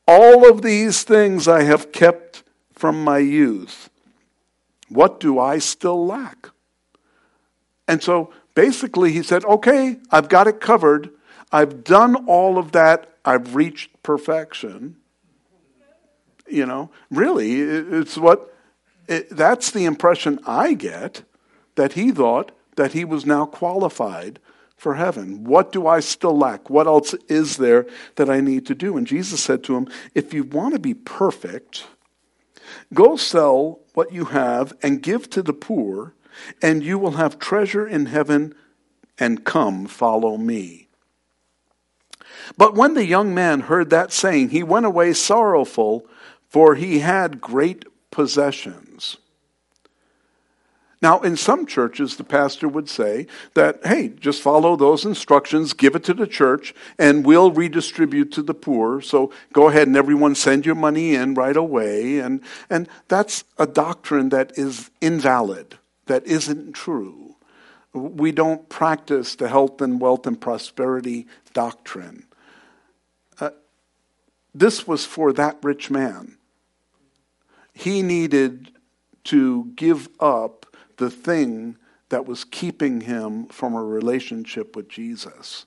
All 0.07 0.49
of 0.49 0.61
these 0.61 1.03
things 1.03 1.47
I 1.47 1.63
have 1.63 1.93
kept 1.93 2.43
from 2.73 3.01
my 3.01 3.19
youth. 3.19 3.89
What 4.89 5.21
do 5.21 5.39
I 5.39 5.59
still 5.59 6.05
lack? 6.05 6.49
And 7.87 8.01
so 8.01 8.31
basically, 8.55 9.11
he 9.11 9.23
said, 9.23 9.43
Okay, 9.45 9.97
I've 10.11 10.29
got 10.29 10.47
it 10.47 10.59
covered. 10.59 11.09
I've 11.51 11.83
done 11.83 12.15
all 12.27 12.57
of 12.57 12.71
that. 12.71 13.09
I've 13.25 13.55
reached 13.55 14.03
perfection. 14.03 14.97
You 16.47 16.65
know, 16.65 16.91
really, 17.09 17.61
it's 17.61 18.17
what 18.17 18.53
it, 19.07 19.29
that's 19.29 19.71
the 19.71 19.85
impression 19.85 20.39
I 20.45 20.73
get 20.73 21.23
that 21.75 21.93
he 21.93 22.11
thought 22.11 22.51
that 22.75 22.93
he 22.93 23.05
was 23.05 23.25
now 23.25 23.45
qualified 23.45 24.39
for 24.75 24.95
heaven. 24.95 25.43
What 25.45 25.71
do 25.71 25.87
I 25.87 25.99
still 26.01 26.37
lack? 26.37 26.69
What 26.69 26.87
else 26.87 27.13
is 27.29 27.57
there 27.57 27.85
that 28.15 28.29
I 28.29 28.41
need 28.41 28.65
to 28.67 28.75
do? 28.75 28.97
And 28.97 29.07
Jesus 29.07 29.41
said 29.41 29.63
to 29.63 29.77
him, 29.77 29.87
If 30.13 30.33
you 30.33 30.43
want 30.43 30.73
to 30.73 30.79
be 30.79 30.93
perfect, 30.93 31.85
go 32.93 33.15
sell 33.15 33.79
what 33.93 34.11
you 34.11 34.25
have 34.25 34.73
and 34.81 35.01
give 35.01 35.29
to 35.31 35.41
the 35.41 35.53
poor, 35.53 36.13
and 36.61 36.83
you 36.83 36.97
will 36.97 37.11
have 37.11 37.39
treasure 37.39 37.87
in 37.87 38.07
heaven, 38.07 38.55
and 39.19 39.43
come 39.43 39.85
follow 39.85 40.37
me. 40.37 40.87
But 42.57 42.75
when 42.75 42.93
the 42.93 43.05
young 43.05 43.33
man 43.33 43.61
heard 43.61 43.89
that 43.91 44.11
saying, 44.11 44.49
he 44.49 44.63
went 44.63 44.85
away 44.85 45.13
sorrowful, 45.13 46.05
for 46.49 46.75
he 46.75 46.99
had 46.99 47.41
great 47.41 47.85
possessions. 48.11 49.17
Now, 51.01 51.19
in 51.19 51.35
some 51.35 51.65
churches, 51.65 52.15
the 52.15 52.23
pastor 52.23 52.69
would 52.69 52.87
say 52.87 53.27
that, 53.55 53.85
hey, 53.85 54.07
just 54.07 54.41
follow 54.41 54.77
those 54.77 55.03
instructions, 55.03 55.73
give 55.73 55.95
it 55.95 56.03
to 56.05 56.13
the 56.13 56.25
church, 56.25 56.73
and 56.97 57.25
we'll 57.25 57.51
redistribute 57.51 58.31
to 58.31 58.41
the 58.41 58.53
poor. 58.53 59.01
So 59.01 59.29
go 59.51 59.67
ahead 59.67 59.87
and 59.87 59.97
everyone 59.97 60.33
send 60.33 60.65
your 60.65 60.75
money 60.75 61.13
in 61.13 61.33
right 61.33 61.57
away. 61.57 62.19
And, 62.19 62.41
and 62.69 62.87
that's 63.09 63.43
a 63.57 63.67
doctrine 63.67 64.29
that 64.29 64.57
is 64.57 64.91
invalid, 65.01 65.77
that 66.05 66.25
isn't 66.25 66.73
true. 66.73 67.35
We 67.93 68.31
don't 68.31 68.67
practice 68.69 69.35
the 69.35 69.47
health 69.47 69.81
and 69.81 70.01
wealth 70.01 70.25
and 70.25 70.39
prosperity 70.39 71.27
doctrine. 71.53 72.25
Uh, 73.39 73.51
this 74.53 74.87
was 74.87 75.05
for 75.05 75.31
that 75.33 75.57
rich 75.61 75.91
man. 75.91 76.37
He 77.73 78.01
needed 78.01 78.71
to 79.25 79.71
give 79.75 80.09
up 80.19 80.75
the 80.97 81.09
thing 81.09 81.77
that 82.09 82.25
was 82.25 82.43
keeping 82.43 83.01
him 83.01 83.47
from 83.47 83.73
a 83.73 83.83
relationship 83.83 84.75
with 84.75 84.89
Jesus. 84.89 85.65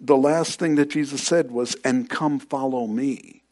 The 0.00 0.16
last 0.16 0.58
thing 0.58 0.74
that 0.74 0.90
Jesus 0.90 1.22
said 1.22 1.50
was, 1.50 1.76
and 1.84 2.10
come 2.10 2.38
follow 2.38 2.86
me. 2.86 3.42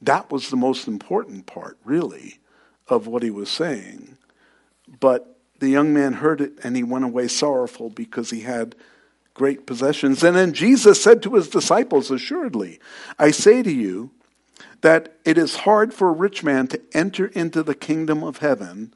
That 0.00 0.30
was 0.30 0.50
the 0.50 0.56
most 0.56 0.88
important 0.88 1.46
part, 1.46 1.78
really, 1.84 2.40
of 2.88 3.06
what 3.06 3.22
he 3.22 3.30
was 3.30 3.50
saying. 3.50 4.16
But 4.98 5.31
the 5.62 5.70
young 5.70 5.94
man 5.94 6.14
heard 6.14 6.40
it 6.40 6.58
and 6.64 6.74
he 6.74 6.82
went 6.82 7.04
away 7.04 7.28
sorrowful 7.28 7.88
because 7.88 8.30
he 8.30 8.40
had 8.40 8.74
great 9.32 9.64
possessions. 9.64 10.24
And 10.24 10.36
then 10.36 10.52
Jesus 10.52 11.00
said 11.00 11.22
to 11.22 11.36
his 11.36 11.48
disciples, 11.48 12.10
Assuredly, 12.10 12.80
I 13.16 13.30
say 13.30 13.62
to 13.62 13.70
you 13.70 14.10
that 14.80 15.16
it 15.24 15.38
is 15.38 15.58
hard 15.58 15.94
for 15.94 16.08
a 16.08 16.12
rich 16.12 16.42
man 16.42 16.66
to 16.66 16.80
enter 16.92 17.26
into 17.26 17.62
the 17.62 17.76
kingdom 17.76 18.24
of 18.24 18.38
heaven. 18.38 18.92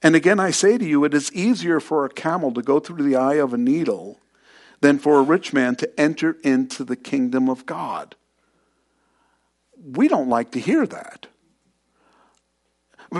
And 0.00 0.14
again, 0.14 0.38
I 0.38 0.52
say 0.52 0.78
to 0.78 0.84
you, 0.84 1.02
it 1.02 1.12
is 1.12 1.32
easier 1.32 1.80
for 1.80 2.04
a 2.04 2.08
camel 2.08 2.52
to 2.52 2.62
go 2.62 2.78
through 2.78 3.02
the 3.02 3.16
eye 3.16 3.34
of 3.34 3.52
a 3.52 3.58
needle 3.58 4.20
than 4.80 5.00
for 5.00 5.18
a 5.18 5.24
rich 5.24 5.52
man 5.52 5.74
to 5.74 6.00
enter 6.00 6.36
into 6.44 6.84
the 6.84 6.94
kingdom 6.94 7.48
of 7.48 7.66
God. 7.66 8.14
We 9.84 10.06
don't 10.06 10.28
like 10.28 10.52
to 10.52 10.60
hear 10.60 10.86
that. 10.86 11.26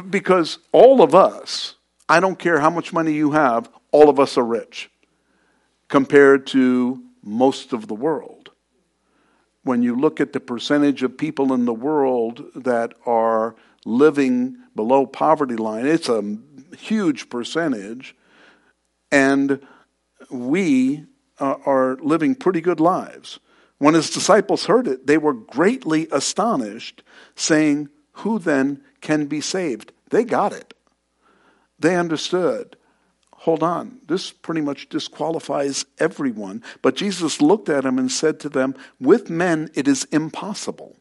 Because 0.08 0.58
all 0.70 1.02
of 1.02 1.16
us, 1.16 1.74
I 2.08 2.20
don't 2.20 2.38
care 2.38 2.60
how 2.60 2.70
much 2.70 2.92
money 2.92 3.12
you 3.12 3.32
have, 3.32 3.68
all 3.90 4.08
of 4.08 4.20
us 4.20 4.38
are 4.38 4.44
rich 4.44 4.90
compared 5.88 6.46
to 6.48 7.02
most 7.22 7.72
of 7.72 7.88
the 7.88 7.94
world. 7.94 8.50
When 9.62 9.82
you 9.82 9.96
look 9.96 10.20
at 10.20 10.32
the 10.32 10.40
percentage 10.40 11.02
of 11.02 11.18
people 11.18 11.52
in 11.52 11.64
the 11.64 11.74
world 11.74 12.44
that 12.54 12.94
are 13.04 13.56
living 13.84 14.56
below 14.74 15.06
poverty 15.06 15.56
line, 15.56 15.86
it's 15.86 16.08
a 16.08 16.36
huge 16.76 17.28
percentage, 17.28 18.14
and 19.10 19.60
we 20.30 21.04
uh, 21.40 21.56
are 21.66 21.96
living 21.96 22.34
pretty 22.34 22.60
good 22.60 22.80
lives. 22.80 23.40
When 23.78 23.94
his 23.94 24.10
disciples 24.10 24.66
heard 24.66 24.86
it, 24.86 25.06
they 25.06 25.18
were 25.18 25.34
greatly 25.34 26.08
astonished, 26.10 27.02
saying, 27.34 27.88
Who 28.12 28.38
then 28.38 28.82
can 29.00 29.26
be 29.26 29.40
saved? 29.40 29.92
They 30.10 30.24
got 30.24 30.52
it. 30.52 30.74
They 31.78 31.96
understood. 31.96 32.76
Hold 33.40 33.62
on, 33.62 33.98
this 34.06 34.32
pretty 34.32 34.60
much 34.60 34.88
disqualifies 34.88 35.84
everyone. 35.98 36.62
But 36.82 36.96
Jesus 36.96 37.40
looked 37.40 37.68
at 37.68 37.84
him 37.84 37.98
and 37.98 38.10
said 38.10 38.40
to 38.40 38.48
them, 38.48 38.74
With 38.98 39.30
men 39.30 39.70
it 39.74 39.86
is 39.86 40.04
impossible, 40.04 40.96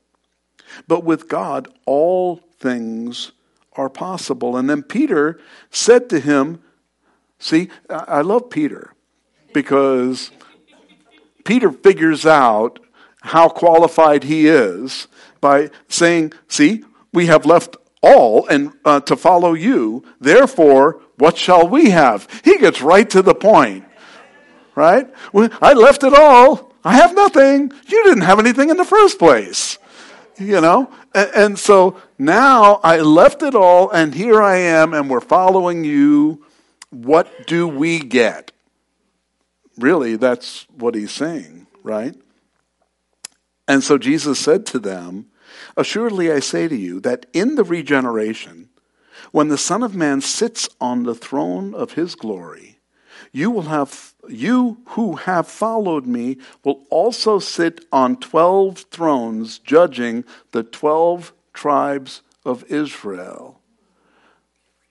but 0.87 1.03
with 1.03 1.27
God 1.29 1.67
all 1.85 2.37
things 2.59 3.31
are 3.73 3.89
possible. 3.89 4.57
And 4.57 4.69
then 4.69 4.83
Peter 4.83 5.39
said 5.69 6.09
to 6.09 6.19
him, 6.19 6.61
See, 7.39 7.69
I 7.89 8.21
love 8.21 8.49
Peter 8.49 8.93
because 9.53 10.31
Peter 11.45 11.71
figures 11.71 12.25
out 12.25 12.79
how 13.21 13.49
qualified 13.49 14.23
he 14.23 14.47
is 14.47 15.07
by 15.41 15.69
saying, 15.87 16.33
See, 16.47 16.83
we 17.13 17.25
have 17.27 17.45
left 17.45 17.77
all 18.05 18.47
and 18.47 18.71
uh, 18.85 18.99
to 19.01 19.15
follow 19.15 19.53
you. 19.53 20.03
Therefore, 20.21 21.01
what 21.17 21.37
shall 21.37 21.67
we 21.67 21.89
have? 21.89 22.27
He 22.43 22.57
gets 22.57 22.81
right 22.81 23.09
to 23.09 23.21
the 23.21 23.35
point. 23.35 23.85
Right? 24.75 25.07
Well, 25.33 25.49
I 25.61 25.73
left 25.73 26.03
it 26.03 26.13
all. 26.13 26.73
I 26.83 26.95
have 26.95 27.15
nothing. 27.15 27.71
You 27.87 28.03
didn't 28.03 28.21
have 28.21 28.39
anything 28.39 28.69
in 28.69 28.77
the 28.77 28.85
first 28.85 29.17
place 29.17 29.79
you 30.37 30.61
know? 30.61 30.91
And, 31.13 31.31
and, 31.35 31.59
so 31.59 32.01
now 32.17 32.79
I 32.83 32.99
left 32.99 33.41
it 33.41 33.55
all, 33.55 33.89
and 33.89 34.13
here 34.13 34.41
I 34.41 34.57
am, 34.57 34.93
and 34.93 35.09
we're 35.09 35.21
following 35.21 35.83
you. 35.83 36.43
What 36.89 37.47
do 37.47 37.67
we 37.67 37.99
get? 37.99 38.51
Really, 39.77 40.15
that's 40.15 40.65
what 40.77 40.95
he's 40.95 41.11
saying, 41.11 41.67
right? 41.83 42.15
And 43.67 43.83
so 43.83 43.97
Jesus 43.97 44.39
said 44.39 44.65
to 44.67 44.79
them, 44.79 45.27
Assuredly 45.77 46.31
I 46.31 46.39
say 46.39 46.67
to 46.67 46.75
you 46.75 46.99
that 47.01 47.25
in 47.33 47.55
the 47.55 47.63
regeneration, 47.63 48.69
when 49.31 49.49
the 49.49 49.57
Son 49.57 49.83
of 49.83 49.95
Man 49.95 50.21
sits 50.21 50.69
on 50.79 51.03
the 51.03 51.15
throne 51.15 51.73
of 51.73 51.93
his 51.93 52.15
glory, 52.15 52.79
you 53.31 53.51
will 53.51 53.63
have 53.63 54.13
you 54.29 54.77
who 54.89 55.17
have 55.17 55.47
followed 55.47 56.05
me 56.05 56.37
will 56.63 56.83
also 56.89 57.37
sit 57.37 57.85
on 57.91 58.17
12 58.17 58.79
thrones 58.89 59.59
judging 59.59 60.23
the 60.51 60.63
12 60.63 61.33
tribes 61.53 62.21
of 62.45 62.63
Israel. 62.71 63.59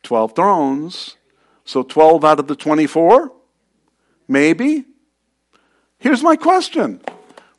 12 0.03 0.37
thrones. 0.37 1.17
So 1.65 1.83
12 1.83 2.25
out 2.25 2.39
of 2.39 2.47
the 2.47 2.55
24? 2.55 3.33
Maybe. 4.29 4.85
Here's 5.99 6.23
my 6.23 6.37
question 6.37 7.01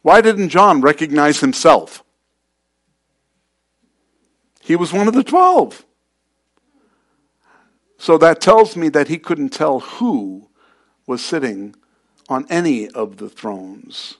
Why 0.01 0.21
didn't 0.21 0.49
John 0.49 0.81
recognize 0.81 1.39
himself? 1.39 2.04
He 4.65 4.75
was 4.75 4.91
one 4.91 5.07
of 5.07 5.13
the 5.13 5.23
12. 5.23 5.85
So 7.99 8.17
that 8.17 8.41
tells 8.41 8.75
me 8.75 8.89
that 8.89 9.07
he 9.07 9.19
couldn't 9.19 9.49
tell 9.49 9.79
who 9.79 10.49
was 11.05 11.23
sitting 11.23 11.75
on 12.29 12.47
any 12.49 12.89
of 12.89 13.17
the 13.17 13.29
thrones. 13.29 14.15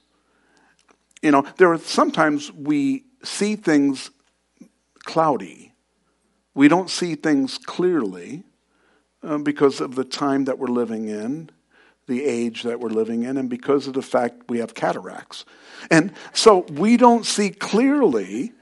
You 1.24 1.32
know, 1.32 1.46
there 1.58 1.72
are 1.74 1.80
sometimes 1.80 2.52
we 2.52 3.06
see 3.24 3.56
things 3.56 4.12
cloudy. 5.00 5.74
We 6.54 6.68
don't 6.68 6.92
see 6.92 7.16
things 7.16 7.58
clearly 7.58 8.44
uh, 9.24 9.40
because 9.40 9.82
of 9.82 9.96
the 9.96 10.06
time 10.06 10.46
that 10.46 10.60
we're 10.60 10.68
living 10.68 11.10
in, 11.10 11.50
the 12.06 12.24
age 12.24 12.62
that 12.64 12.80
we're 12.80 12.90
living 12.90 13.24
in, 13.24 13.38
and 13.38 13.50
because 13.50 13.88
of 13.88 13.94
the 13.94 14.04
fact 14.04 14.44
we 14.48 14.60
have 14.60 14.76
cataracts. 14.76 15.44
And 15.90 16.14
so 16.34 16.60
we 16.72 16.98
don't 16.98 17.26
see 17.26 17.50
clearly. 17.50 18.54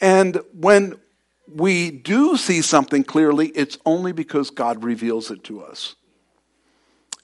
And 0.00 0.40
when 0.52 0.98
we 1.46 1.90
do 1.90 2.36
see 2.36 2.62
something 2.62 3.04
clearly, 3.04 3.48
it's 3.48 3.78
only 3.84 4.12
because 4.12 4.50
God 4.50 4.82
reveals 4.82 5.30
it 5.30 5.44
to 5.44 5.62
us. 5.62 5.94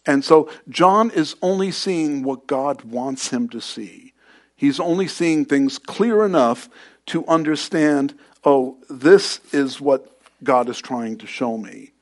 And 0.07 0.25
so 0.25 0.51
John 0.69 1.11
is 1.11 1.37
only 1.43 1.71
seeing 1.71 2.23
what 2.23 2.47
God 2.47 2.83
wants 2.83 3.29
him 3.29 3.49
to 3.51 3.61
see. 3.61 4.13
He's 4.57 4.81
only 4.81 5.09
seeing 5.09 5.45
things 5.45 5.79
clear 5.79 6.25
enough 6.25 6.69
to 7.07 7.27
understand, 7.27 8.15
oh, 8.45 8.79
this 8.89 9.41
is 9.53 9.81
what 9.81 10.21
God 10.45 10.69
is 10.69 10.79
trying 10.79 11.19
to 11.19 11.27
show 11.27 11.57
me. 11.57 11.93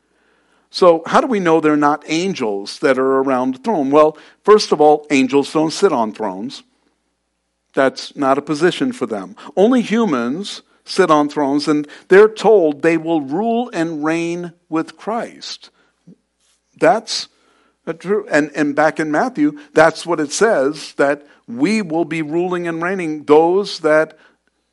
So, 0.70 1.02
how 1.06 1.20
do 1.20 1.26
we 1.26 1.40
know 1.40 1.60
they're 1.60 1.76
not 1.76 2.04
angels 2.06 2.78
that 2.80 2.98
are 2.98 3.20
around 3.20 3.54
the 3.54 3.58
throne? 3.60 3.90
Well, 3.90 4.18
first 4.44 4.70
of 4.70 4.80
all, 4.80 5.06
angels 5.10 5.52
don't 5.52 5.70
sit 5.70 5.92
on 5.92 6.12
thrones. 6.12 6.62
That's 7.74 8.16
not 8.16 8.38
a 8.38 8.42
position 8.42 8.92
for 8.92 9.06
them. 9.06 9.36
Only 9.56 9.82
humans 9.82 10.62
sit 10.84 11.10
on 11.10 11.28
thrones, 11.28 11.68
and 11.68 11.86
they're 12.08 12.28
told 12.28 12.82
they 12.82 12.96
will 12.96 13.20
rule 13.20 13.70
and 13.72 14.04
reign 14.04 14.52
with 14.68 14.96
Christ. 14.96 15.70
That's 16.80 17.28
true. 17.98 18.26
And, 18.30 18.50
and 18.54 18.74
back 18.74 19.00
in 19.00 19.10
Matthew, 19.10 19.58
that's 19.72 20.04
what 20.04 20.20
it 20.20 20.32
says 20.32 20.94
that 20.94 21.26
we 21.46 21.82
will 21.82 22.04
be 22.04 22.22
ruling 22.22 22.68
and 22.68 22.82
reigning. 22.82 23.24
Those 23.24 23.80
that 23.80 24.18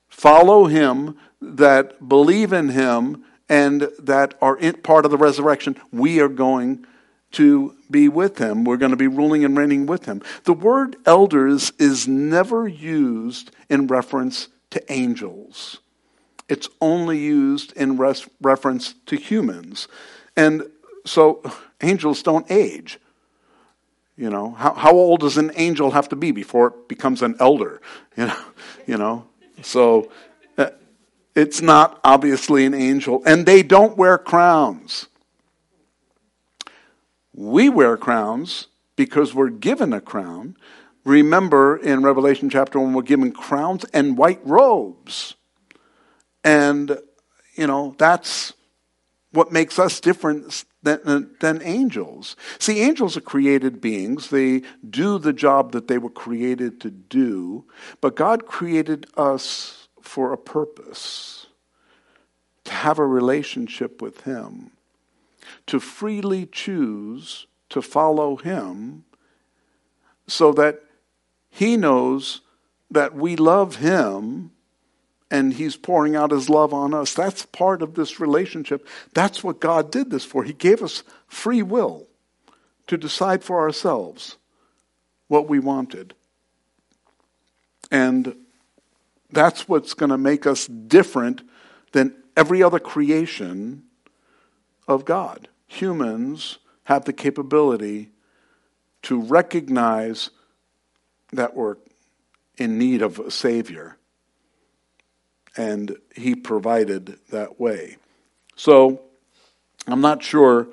follow 0.09 0.65
him, 0.65 1.17
that 1.41 2.07
believe 2.07 2.51
in 2.51 2.69
him, 2.69 3.23
and 3.47 3.89
that 3.99 4.33
are 4.41 4.57
part 4.83 5.05
of 5.05 5.11
the 5.11 5.17
resurrection, 5.17 5.79
we 5.91 6.19
are 6.19 6.29
going 6.29 6.85
to 7.35 7.75
be 7.91 8.07
with 8.07 8.37
him. 8.37 8.63
We're 8.63 8.77
going 8.77 8.91
to 8.91 8.97
be 8.97 9.07
ruling 9.07 9.43
and 9.43 9.57
reigning 9.57 9.85
with 9.85 10.05
him. 10.05 10.21
The 10.45 10.53
word 10.53 10.95
elders 11.05 11.71
is 11.77 12.07
never 12.07 12.67
used 12.67 13.51
in 13.69 13.87
reference 13.87 14.47
to 14.71 14.91
angels. 14.91 15.79
It's 16.47 16.69
only 16.79 17.17
used 17.17 17.73
in 17.73 17.97
res- 17.97 18.27
reference 18.41 18.95
to 19.07 19.17
humans. 19.17 19.87
And 20.37 20.63
so 21.05 21.41
angels 21.81 22.23
don't 22.23 22.49
age. 22.49 22.99
You 24.17 24.29
know, 24.29 24.51
how, 24.51 24.73
how 24.73 24.91
old 24.91 25.19
does 25.19 25.37
an 25.37 25.51
angel 25.55 25.91
have 25.91 26.07
to 26.09 26.15
be 26.15 26.31
before 26.31 26.67
it 26.67 26.87
becomes 26.87 27.21
an 27.21 27.35
elder? 27.39 27.81
You 28.17 28.27
know, 28.27 28.45
you 28.87 28.97
know? 28.97 29.25
so 29.61 30.09
uh, 30.57 30.69
it's 31.35 31.61
not 31.61 31.99
obviously 32.01 32.65
an 32.65 32.73
angel. 32.73 33.21
And 33.25 33.45
they 33.45 33.61
don't 33.61 33.97
wear 33.97 34.17
crowns. 34.17 35.07
We 37.35 37.67
wear 37.69 37.97
crowns 37.97 38.67
because 38.95 39.33
we're 39.33 39.49
given 39.49 39.91
a 39.91 39.99
crown. 39.99 40.55
Remember 41.03 41.75
in 41.77 42.01
Revelation 42.01 42.49
chapter 42.49 42.79
1, 42.79 42.93
we're 42.93 43.01
given 43.01 43.31
crowns 43.31 43.83
and 43.93 44.17
white 44.17 44.39
robes. 44.43 45.35
And, 46.43 46.97
you 47.55 47.67
know, 47.67 47.93
that's 47.97 48.53
what 49.31 49.51
makes 49.51 49.77
us 49.77 49.99
different 49.99 50.63
than, 50.81 51.35
than 51.41 51.61
angels. 51.61 52.37
See, 52.57 52.79
angels 52.79 53.17
are 53.17 53.21
created 53.21 53.81
beings. 53.81 54.29
They 54.29 54.61
do 54.89 55.19
the 55.19 55.33
job 55.33 55.73
that 55.73 55.89
they 55.89 55.97
were 55.97 56.09
created 56.09 56.79
to 56.81 56.89
do, 56.89 57.65
but 57.99 58.15
God 58.15 58.45
created 58.45 59.07
us 59.17 59.89
for 60.01 60.31
a 60.31 60.37
purpose 60.37 61.47
to 62.63 62.71
have 62.71 62.97
a 62.97 63.05
relationship 63.05 64.01
with 64.01 64.21
Him, 64.21 64.71
to 65.67 65.79
freely 65.79 66.45
choose 66.45 67.47
to 67.69 67.81
follow 67.81 68.35
Him 68.35 69.05
so 70.27 70.51
that 70.53 70.81
He 71.49 71.77
knows 71.77 72.41
that 72.89 73.15
we 73.15 73.35
love 73.35 73.77
Him 73.77 74.51
and 75.31 75.53
he's 75.53 75.75
pouring 75.75 76.15
out 76.15 76.31
his 76.31 76.49
love 76.49 76.73
on 76.73 76.93
us. 76.93 77.13
That's 77.13 77.45
part 77.47 77.81
of 77.81 77.95
this 77.95 78.19
relationship. 78.19 78.87
That's 79.13 79.43
what 79.43 79.59
God 79.59 79.91
did 79.91 80.09
this 80.11 80.23
for. 80.23 80.43
He 80.43 80.53
gave 80.53 80.81
us 80.81 81.03
free 81.27 81.61
will 81.63 82.07
to 82.87 82.97
decide 82.97 83.43
for 83.43 83.59
ourselves 83.59 84.37
what 85.27 85.49
we 85.49 85.59
wanted. 85.59 86.13
And 87.91 88.35
that's 89.31 89.67
what's 89.67 89.93
going 89.93 90.11
to 90.11 90.17
make 90.17 90.45
us 90.45 90.67
different 90.67 91.41
than 91.91 92.15
every 92.37 92.61
other 92.61 92.79
creation 92.79 93.83
of 94.87 95.05
God. 95.05 95.47
Humans 95.67 96.59
have 96.85 97.05
the 97.05 97.13
capability 97.13 98.11
to 99.03 99.21
recognize 99.21 100.29
that 101.31 101.55
we're 101.55 101.77
in 102.57 102.77
need 102.77 103.01
of 103.01 103.19
a 103.19 103.31
Savior 103.31 103.97
and 105.57 105.95
he 106.15 106.35
provided 106.35 107.17
that 107.29 107.59
way. 107.59 107.97
So 108.55 109.01
I'm 109.87 110.01
not 110.01 110.23
sure 110.23 110.67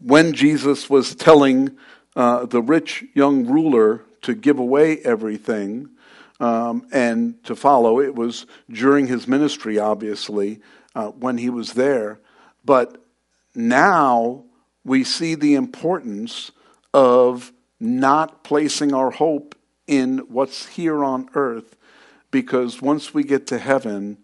when 0.00 0.32
Jesus 0.32 0.88
was 0.88 1.14
telling 1.14 1.76
uh, 2.16 2.46
the 2.46 2.62
rich 2.62 3.04
young 3.14 3.46
ruler 3.46 4.02
to 4.22 4.34
give 4.34 4.58
away 4.58 4.98
everything 4.98 5.90
um, 6.40 6.86
and 6.92 7.42
to 7.44 7.54
follow. 7.54 8.00
It 8.00 8.14
was 8.14 8.46
during 8.70 9.06
his 9.06 9.28
ministry, 9.28 9.78
obviously, 9.78 10.60
uh, 10.94 11.08
when 11.08 11.38
he 11.38 11.50
was 11.50 11.74
there. 11.74 12.20
But 12.64 13.02
now 13.58 14.44
we 14.84 15.02
see 15.02 15.34
the 15.34 15.54
importance 15.54 16.52
of 16.94 17.52
not 17.80 18.44
placing 18.44 18.94
our 18.94 19.10
hope 19.10 19.56
in 19.86 20.18
what's 20.28 20.66
here 20.66 21.02
on 21.02 21.28
earth 21.34 21.76
because 22.30 22.80
once 22.80 23.12
we 23.12 23.24
get 23.24 23.46
to 23.48 23.58
heaven, 23.58 24.18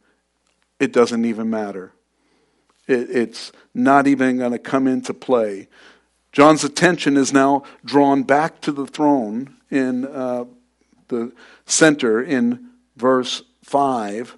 it 0.79 0.93
doesn't 0.93 1.25
even 1.25 1.51
matter. 1.51 1.93
It, 2.87 3.11
it's 3.11 3.51
not 3.75 4.07
even 4.07 4.39
going 4.39 4.53
to 4.53 4.59
come 4.59 4.87
into 4.87 5.13
play. 5.13 5.69
John's 6.33 6.63
attention 6.65 7.17
is 7.17 7.33
now 7.33 7.65
drawn 7.85 8.23
back 8.23 8.61
to 8.63 8.73
the 8.73 8.87
throne 8.87 9.57
in 9.71 10.05
uh, 10.05 10.45
the 11.09 11.33
center 11.67 12.23
in 12.23 12.69
verse 12.97 13.43
5. 13.65 14.37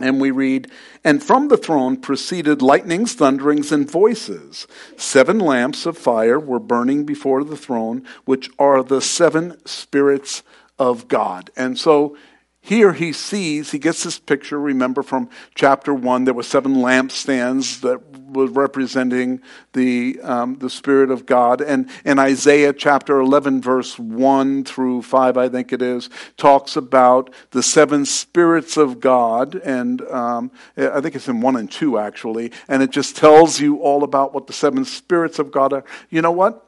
And 0.00 0.20
we 0.20 0.30
read, 0.30 0.70
And 1.04 1.22
from 1.22 1.48
the 1.48 1.56
throne 1.56 1.96
proceeded 1.96 2.62
lightnings, 2.62 3.14
thunderings, 3.14 3.72
and 3.72 3.90
voices. 3.90 4.66
Seven 4.96 5.38
lamps 5.38 5.86
of 5.86 5.98
fire 5.98 6.38
were 6.38 6.60
burning 6.60 7.04
before 7.04 7.44
the 7.44 7.56
throne, 7.56 8.04
which 8.24 8.50
are 8.58 8.82
the 8.82 9.00
seven 9.00 9.56
spirits 9.66 10.42
of 10.78 11.08
God. 11.08 11.50
And 11.56 11.78
so 11.78 12.16
here 12.60 12.92
he 12.92 13.12
sees, 13.12 13.70
he 13.70 13.78
gets 13.78 14.04
this 14.04 14.18
picture, 14.18 14.60
remember 14.60 15.02
from 15.02 15.30
chapter 15.54 15.94
1, 15.94 16.24
there 16.24 16.34
were 16.34 16.42
seven 16.42 16.76
lampstands 16.76 17.80
that 17.80 18.00
were 18.28 18.46
representing 18.46 19.40
the, 19.72 20.20
um, 20.22 20.56
the 20.56 20.68
Spirit 20.68 21.10
of 21.10 21.24
God. 21.24 21.60
And 21.60 21.88
in 22.04 22.18
Isaiah 22.18 22.72
chapter 22.72 23.20
11, 23.20 23.62
verse 23.62 23.98
1 23.98 24.64
through 24.64 25.02
5, 25.02 25.36
I 25.38 25.48
think 25.48 25.72
it 25.72 25.80
is, 25.80 26.10
talks 26.36 26.76
about 26.76 27.32
the 27.52 27.62
seven 27.62 28.04
spirits 28.04 28.76
of 28.76 29.00
God. 29.00 29.54
And 29.54 30.02
um, 30.02 30.50
I 30.76 31.00
think 31.00 31.14
it's 31.14 31.28
in 31.28 31.40
1 31.40 31.56
and 31.56 31.70
2, 31.70 31.98
actually. 31.98 32.52
And 32.68 32.82
it 32.82 32.90
just 32.90 33.16
tells 33.16 33.60
you 33.60 33.78
all 33.78 34.04
about 34.04 34.34
what 34.34 34.46
the 34.46 34.52
seven 34.52 34.84
spirits 34.84 35.38
of 35.38 35.50
God 35.50 35.72
are. 35.72 35.84
You 36.10 36.20
know 36.20 36.32
what? 36.32 36.67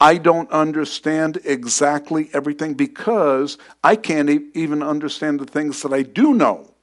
I 0.00 0.18
don't 0.18 0.50
understand 0.50 1.40
exactly 1.44 2.28
everything 2.32 2.74
because 2.74 3.58
I 3.82 3.96
can't 3.96 4.28
even 4.54 4.82
understand 4.82 5.40
the 5.40 5.46
things 5.46 5.82
that 5.82 5.92
I 5.92 6.02
do 6.02 6.34
know. 6.34 6.74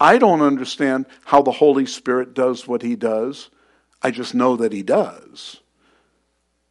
I 0.00 0.18
don't 0.18 0.40
understand 0.40 1.06
how 1.26 1.42
the 1.42 1.52
Holy 1.52 1.86
Spirit 1.86 2.34
does 2.34 2.66
what 2.66 2.82
he 2.82 2.96
does. 2.96 3.50
I 4.02 4.10
just 4.10 4.34
know 4.34 4.56
that 4.56 4.72
he 4.72 4.82
does. 4.82 5.60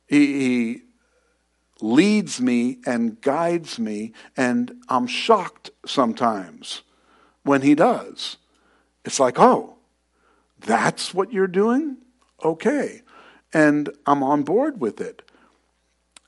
He, 0.08 0.25
he 0.39 0.82
leads 1.82 2.41
me 2.41 2.80
and 2.86 3.19
guides 3.21 3.80
me, 3.80 4.13
and 4.36 4.75
I'm 4.89 5.08
shocked 5.08 5.69
sometimes 5.86 6.82
when 7.43 7.62
he 7.62 7.73
does. 7.73 8.38
It's 9.04 9.19
like, 9.19 9.39
oh, 9.39 9.78
that's 10.60 11.13
what 11.13 11.32
you're 11.32 11.47
doing? 11.47 11.97
Okay 12.43 13.01
and 13.55 13.89
I'm 14.05 14.21
on 14.21 14.43
board 14.43 14.81
with 14.81 14.99
it. 14.99 15.21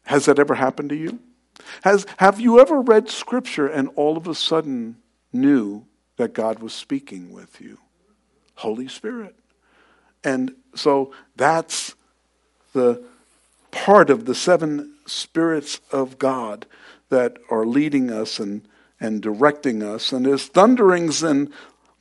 Has 0.05 0.25
that 0.25 0.39
ever 0.39 0.55
happened 0.55 0.89
to 0.91 0.95
you? 0.95 1.19
Has, 1.83 2.05
have 2.19 2.39
you 2.39 2.61
ever 2.61 2.80
read 2.80 3.09
Scripture 3.09 3.67
and 3.67 3.89
all 3.97 4.15
of 4.15 4.28
a 4.28 4.34
sudden 4.34 4.95
knew 5.34 5.86
that 6.15 6.34
God 6.34 6.59
was 6.59 6.71
speaking 6.73 7.34
with 7.34 7.59
you? 7.59 7.80
Holy 8.55 8.88
Spirit. 8.88 9.36
And 10.23 10.55
so 10.73 11.11
that's 11.36 11.95
the 12.71 13.03
part 13.71 14.09
of 14.09 14.23
the 14.23 14.34
seven 14.34 14.95
spirits 15.05 15.82
of 15.91 16.17
God 16.17 16.65
that 17.09 17.38
are 17.51 17.65
leading 17.65 18.09
us 18.09 18.39
and, 18.39 18.61
and 19.01 19.21
directing 19.21 19.84
us. 19.84 20.13
And 20.13 20.25
there's 20.25 20.47
thunderings 20.47 21.23
and 21.23 21.51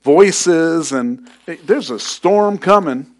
voices, 0.05 0.93
and 0.93 1.29
eh, 1.49 1.57
there's 1.64 1.91
a 1.91 1.99
storm 1.99 2.59
coming. 2.59 3.16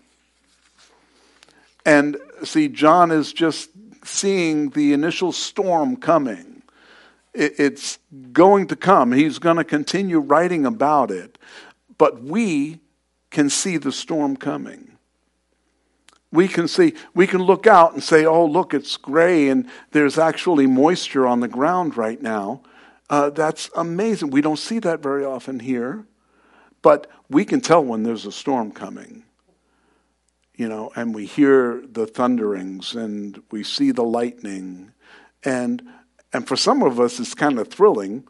And 1.87 2.17
see, 2.43 2.67
John 2.69 3.13
is 3.13 3.33
just 3.33 3.71
seeing 4.05 4.71
the 4.71 4.93
initial 4.93 5.31
storm 5.31 5.97
coming. 5.97 6.63
It's 7.33 7.99
going 8.33 8.67
to 8.69 8.77
come. 8.77 9.13
He's 9.13 9.39
going 9.39 9.57
to 9.57 9.65
continue 9.65 10.19
writing 10.19 10.67
about 10.67 11.11
it. 11.11 11.39
But 11.97 12.23
we 12.23 12.81
can 13.31 13.49
see 13.51 13.77
the 13.77 13.93
storm 13.93 14.37
coming. 14.37 14.97
We 16.33 16.49
can 16.49 16.67
see, 16.67 16.95
we 17.15 17.27
can 17.27 17.43
look 17.43 17.67
out 17.67 17.93
and 17.93 18.03
say, 18.03 18.27
oh, 18.27 18.47
look, 18.47 18.75
it's 18.75 18.97
gray 18.97 19.49
and 19.49 19.69
there's 19.93 20.19
actually 20.19 20.67
moisture 20.67 21.27
on 21.27 21.39
the 21.41 21.49
ground 21.49 21.97
right 21.97 22.21
now. 22.21 22.63
Uh, 23.09 23.31
that's 23.31 23.71
amazing. 23.77 24.31
We 24.31 24.41
don't 24.41 24.59
see 24.59 24.81
that 24.81 25.03
very 25.03 25.25
often 25.25 25.61
here. 25.61 26.05
But 26.83 27.09
we 27.31 27.45
can 27.45 27.61
tell 27.61 27.85
when 27.85 28.03
there's 28.03 28.27
a 28.27 28.33
storm 28.33 28.73
coming 28.73 29.26
you 30.57 30.69
know, 30.69 30.91
and 30.97 31.15
we 31.15 31.27
hear 31.27 31.83
the 31.87 32.07
thunderings 32.07 32.95
and 32.95 33.43
we 33.51 33.63
see 33.63 33.91
the 33.91 34.03
lightning. 34.03 34.93
And, 35.45 35.83
and 36.33 36.49
for 36.49 36.57
some 36.57 36.83
of 36.83 36.99
us, 36.99 37.21
it's 37.21 37.35
kind 37.35 37.59
of 37.59 37.69
thrilling. 37.69 38.27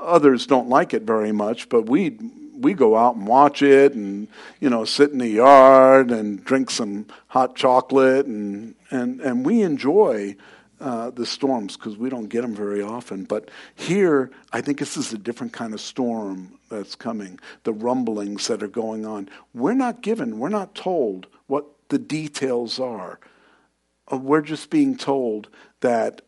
others 0.00 0.46
don't 0.46 0.68
like 0.68 0.94
it 0.94 1.02
very 1.02 1.32
much, 1.32 1.68
but 1.68 1.86
we 1.86 2.18
we 2.58 2.72
go 2.72 2.96
out 2.96 3.16
and 3.16 3.26
watch 3.26 3.60
it 3.62 3.92
and 3.92 4.28
you 4.60 4.70
know 4.70 4.84
sit 4.84 5.10
in 5.10 5.18
the 5.18 5.28
yard 5.28 6.10
and 6.10 6.42
drink 6.44 6.70
some 6.70 7.06
hot 7.28 7.54
chocolate 7.54 8.26
and 8.26 8.74
and 8.90 9.20
and 9.20 9.44
we 9.44 9.62
enjoy 9.62 10.34
uh, 10.80 11.10
the 11.10 11.26
storms 11.26 11.76
because 11.76 11.96
we 11.96 12.10
don't 12.10 12.28
get 12.28 12.42
them 12.42 12.54
very 12.54 12.82
often. 12.82 13.24
But 13.24 13.50
here, 13.74 14.30
I 14.52 14.60
think 14.60 14.78
this 14.78 14.96
is 14.96 15.12
a 15.12 15.18
different 15.18 15.52
kind 15.52 15.72
of 15.74 15.80
storm 15.80 16.58
that's 16.68 16.94
coming. 16.94 17.38
The 17.64 17.72
rumblings 17.72 18.46
that 18.48 18.62
are 18.62 18.68
going 18.68 19.06
on. 19.06 19.28
We're 19.54 19.74
not 19.74 20.02
given. 20.02 20.38
We're 20.38 20.48
not 20.48 20.74
told 20.74 21.26
what 21.46 21.66
the 21.88 21.98
details 21.98 22.78
are. 22.78 23.18
Uh, 24.12 24.18
we're 24.18 24.42
just 24.42 24.70
being 24.70 24.96
told 24.96 25.48
that 25.80 26.22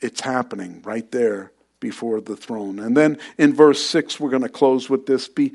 it's 0.00 0.20
happening 0.20 0.82
right 0.84 1.10
there 1.10 1.52
before 1.80 2.20
the 2.20 2.36
throne. 2.36 2.78
And 2.78 2.96
then 2.96 3.18
in 3.36 3.52
verse 3.52 3.84
6, 3.84 4.18
we're 4.18 4.30
going 4.30 4.42
to 4.42 4.48
close 4.48 4.88
with 4.88 5.06
this. 5.06 5.28
Be, 5.28 5.52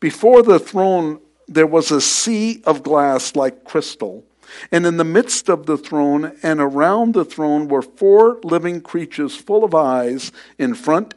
before 0.00 0.42
the 0.42 0.58
throne, 0.58 1.20
there 1.48 1.66
was 1.66 1.90
a 1.90 2.00
sea 2.00 2.62
of 2.64 2.82
glass 2.82 3.34
like 3.34 3.64
crystal. 3.64 4.24
And 4.70 4.86
in 4.86 4.96
the 4.96 5.04
midst 5.04 5.48
of 5.48 5.66
the 5.66 5.78
throne 5.78 6.36
and 6.42 6.60
around 6.60 7.14
the 7.14 7.24
throne 7.24 7.68
were 7.68 7.82
four 7.82 8.38
living 8.42 8.80
creatures 8.80 9.36
full 9.36 9.64
of 9.64 9.74
eyes 9.74 10.32
in 10.58 10.74
front 10.74 11.14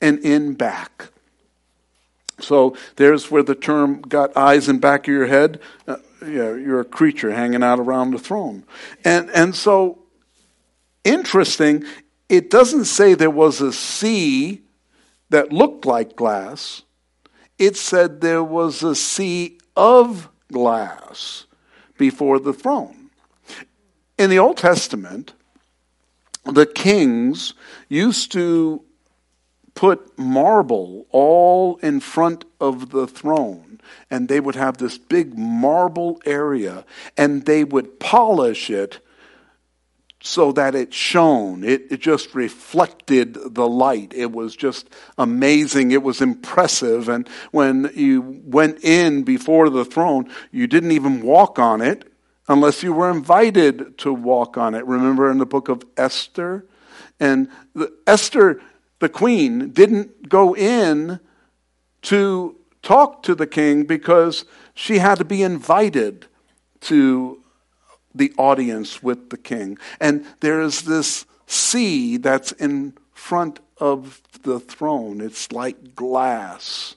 and 0.00 0.18
in 0.20 0.54
back. 0.54 1.08
So 2.38 2.76
there's 2.96 3.30
where 3.30 3.42
the 3.42 3.54
term 3.54 4.02
got 4.02 4.36
eyes 4.36 4.68
in 4.68 4.78
back 4.78 5.08
of 5.08 5.14
your 5.14 5.26
head. 5.26 5.60
Uh, 5.86 5.96
yeah, 6.22 6.54
you're 6.54 6.80
a 6.80 6.84
creature 6.84 7.32
hanging 7.32 7.62
out 7.62 7.78
around 7.78 8.10
the 8.10 8.18
throne. 8.18 8.64
And, 9.04 9.30
and 9.30 9.54
so, 9.54 9.98
interesting, 11.04 11.84
it 12.28 12.50
doesn't 12.50 12.86
say 12.86 13.14
there 13.14 13.30
was 13.30 13.60
a 13.60 13.72
sea 13.72 14.62
that 15.30 15.52
looked 15.52 15.86
like 15.86 16.16
glass. 16.16 16.82
It 17.58 17.76
said 17.76 18.20
there 18.20 18.44
was 18.44 18.82
a 18.82 18.94
sea 18.94 19.58
of 19.76 20.28
glass 20.52 21.46
before 21.98 22.38
the 22.38 22.52
throne. 22.52 23.10
In 24.18 24.30
the 24.30 24.38
Old 24.38 24.56
Testament, 24.56 25.34
the 26.44 26.66
kings 26.66 27.54
used 27.88 28.32
to 28.32 28.82
put 29.74 30.18
marble 30.18 31.06
all 31.10 31.76
in 31.76 32.00
front 32.00 32.44
of 32.60 32.90
the 32.90 33.06
throne, 33.06 33.80
and 34.10 34.28
they 34.28 34.40
would 34.40 34.54
have 34.54 34.78
this 34.78 34.96
big 34.96 35.36
marble 35.36 36.20
area, 36.24 36.84
and 37.16 37.44
they 37.44 37.62
would 37.62 38.00
polish 38.00 38.70
it 38.70 39.00
so 40.20 40.52
that 40.52 40.74
it 40.74 40.92
shone. 40.92 41.62
It, 41.62 41.92
it, 41.92 42.00
just 42.00 42.34
reflected 42.34 43.54
the 43.54 43.68
light. 43.68 44.12
It 44.14 44.32
was 44.32 44.56
just 44.56 44.88
amazing. 45.18 45.90
It 45.90 46.02
was 46.02 46.20
impressive. 46.20 47.08
And 47.08 47.28
when 47.50 47.90
you 47.94 48.40
went 48.44 48.82
in 48.82 49.22
before 49.24 49.68
the 49.68 49.84
throne, 49.84 50.30
you 50.50 50.66
didn't 50.66 50.92
even 50.92 51.22
walk 51.22 51.58
on 51.58 51.80
it 51.80 52.10
unless 52.48 52.82
you 52.82 52.92
were 52.92 53.10
invited 53.10 53.98
to 53.98 54.12
walk 54.12 54.56
on 54.56 54.74
it. 54.74 54.86
Remember 54.86 55.30
in 55.30 55.38
the 55.38 55.46
book 55.46 55.68
of 55.68 55.84
Esther? 55.96 56.66
And 57.20 57.48
the, 57.74 57.92
Esther, 58.06 58.60
the 59.00 59.08
queen, 59.08 59.70
didn't 59.70 60.28
go 60.28 60.56
in 60.56 61.20
to 62.02 62.56
talk 62.82 63.22
to 63.24 63.34
the 63.34 63.46
king 63.46 63.84
because 63.84 64.44
she 64.74 64.98
had 64.98 65.18
to 65.18 65.24
be 65.24 65.42
invited 65.42 66.26
to 66.80 67.42
the 68.16 68.32
audience 68.36 69.02
with 69.02 69.30
the 69.30 69.36
king. 69.36 69.78
And 70.00 70.24
there 70.40 70.60
is 70.60 70.82
this 70.82 71.26
sea 71.46 72.16
that's 72.16 72.52
in 72.52 72.94
front 73.12 73.60
of 73.78 74.22
the 74.42 74.60
throne. 74.60 75.20
It's 75.20 75.52
like 75.52 75.94
glass. 75.94 76.96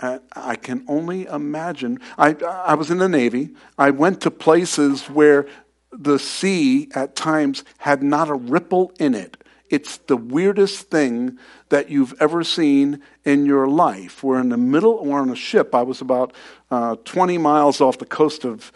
I 0.00 0.56
can 0.56 0.84
only 0.86 1.24
imagine. 1.24 1.98
I, 2.18 2.34
I 2.44 2.74
was 2.74 2.90
in 2.90 2.98
the 2.98 3.08
Navy. 3.08 3.50
I 3.78 3.90
went 3.90 4.20
to 4.22 4.30
places 4.30 5.08
where 5.08 5.46
the 5.92 6.18
sea 6.18 6.88
at 6.94 7.16
times 7.16 7.64
had 7.78 8.02
not 8.02 8.28
a 8.28 8.34
ripple 8.34 8.92
in 8.98 9.14
it. 9.14 9.36
It's 9.70 9.96
the 9.96 10.16
weirdest 10.16 10.90
thing 10.90 11.38
that 11.70 11.88
you've 11.88 12.14
ever 12.20 12.44
seen 12.44 13.00
in 13.24 13.46
your 13.46 13.66
life. 13.66 14.22
We're 14.22 14.40
in 14.40 14.50
the 14.50 14.56
middle, 14.58 15.04
we're 15.04 15.20
on 15.20 15.30
a 15.30 15.36
ship. 15.36 15.74
I 15.74 15.82
was 15.82 16.00
about 16.00 16.34
uh, 16.70 16.96
20 17.04 17.38
miles 17.38 17.80
off 17.80 17.98
the 17.98 18.04
coast 18.04 18.44
of 18.44 18.72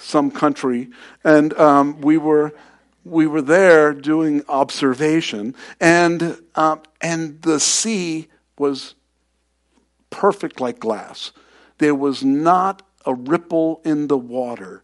some 0.00 0.30
country, 0.30 0.88
and 1.22 1.52
um, 1.54 2.00
we 2.00 2.16
were 2.16 2.52
we 3.04 3.26
were 3.26 3.42
there 3.42 3.92
doing 3.94 4.42
observation, 4.48 5.54
and 5.80 6.40
um, 6.54 6.82
and 7.00 7.40
the 7.42 7.60
sea 7.60 8.28
was 8.58 8.94
perfect 10.10 10.60
like 10.60 10.80
glass. 10.80 11.32
There 11.78 11.94
was 11.94 12.22
not 12.22 12.82
a 13.06 13.14
ripple 13.14 13.80
in 13.84 14.08
the 14.08 14.18
water. 14.18 14.82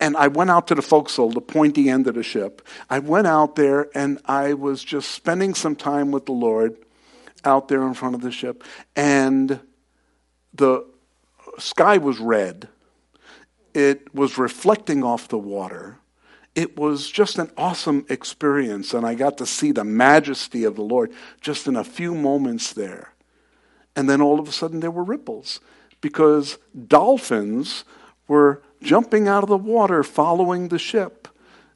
And 0.00 0.16
I 0.16 0.28
went 0.28 0.50
out 0.50 0.66
to 0.68 0.74
the 0.74 0.82
forecastle, 0.82 1.30
the 1.30 1.40
pointy 1.40 1.88
end 1.88 2.06
of 2.06 2.14
the 2.14 2.22
ship. 2.22 2.66
I 2.90 2.98
went 2.98 3.26
out 3.26 3.56
there 3.56 3.88
and 3.94 4.20
I 4.26 4.54
was 4.54 4.84
just 4.84 5.10
spending 5.12 5.54
some 5.54 5.76
time 5.76 6.10
with 6.10 6.26
the 6.26 6.32
Lord 6.32 6.76
out 7.44 7.68
there 7.68 7.86
in 7.86 7.94
front 7.94 8.14
of 8.14 8.20
the 8.20 8.30
ship. 8.30 8.64
And 8.94 9.60
the 10.52 10.84
sky 11.58 11.98
was 11.98 12.18
red 12.18 12.68
it 13.74 14.14
was 14.14 14.38
reflecting 14.38 15.02
off 15.02 15.28
the 15.28 15.38
water. 15.38 15.98
It 16.54 16.78
was 16.78 17.10
just 17.10 17.38
an 17.38 17.50
awesome 17.56 18.06
experience, 18.08 18.94
and 18.94 19.04
I 19.04 19.14
got 19.14 19.38
to 19.38 19.46
see 19.46 19.72
the 19.72 19.84
majesty 19.84 20.62
of 20.64 20.76
the 20.76 20.82
Lord 20.82 21.12
just 21.40 21.66
in 21.66 21.74
a 21.74 21.84
few 21.84 22.14
moments 22.14 22.72
there. 22.72 23.12
And 23.96 24.08
then 24.08 24.20
all 24.20 24.38
of 24.38 24.48
a 24.48 24.52
sudden 24.52 24.80
there 24.80 24.90
were 24.90 25.04
ripples 25.04 25.60
because 26.00 26.58
dolphins 26.86 27.84
were 28.28 28.62
jumping 28.82 29.26
out 29.26 29.42
of 29.42 29.48
the 29.48 29.56
water 29.56 30.02
following 30.02 30.68
the 30.68 30.78
ship 30.78 31.28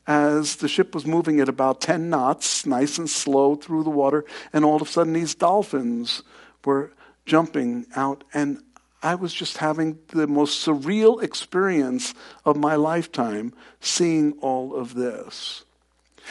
as 0.07 0.57
the 0.57 0.69
ship 0.69 0.95
was 0.95 1.07
moving 1.07 1.39
at 1.41 1.49
about 1.49 1.81
10 1.81 2.09
knots, 2.09 2.65
nice 2.65 2.99
and 2.99 3.11
slow 3.11 3.55
through 3.55 3.85
the 3.85 3.91
water, 3.91 4.25
and 4.53 4.65
all 4.65 4.77
of 4.77 4.83
a 4.83 4.87
sudden 4.87 5.13
these 5.13 5.35
dolphins 5.35 6.23
were 6.65 6.93
jumping 7.27 7.87
out. 7.95 8.25
And 8.33 8.63
I 9.03 9.15
was 9.15 9.33
just 9.33 9.59
having 9.59 9.99
the 10.09 10.27
most 10.27 10.67
surreal 10.67 11.23
experience 11.23 12.15
of 12.45 12.57
my 12.57 12.75
lifetime 12.75 13.53
seeing 13.81 14.33
all 14.41 14.75
of 14.75 14.95
this. 14.95 15.65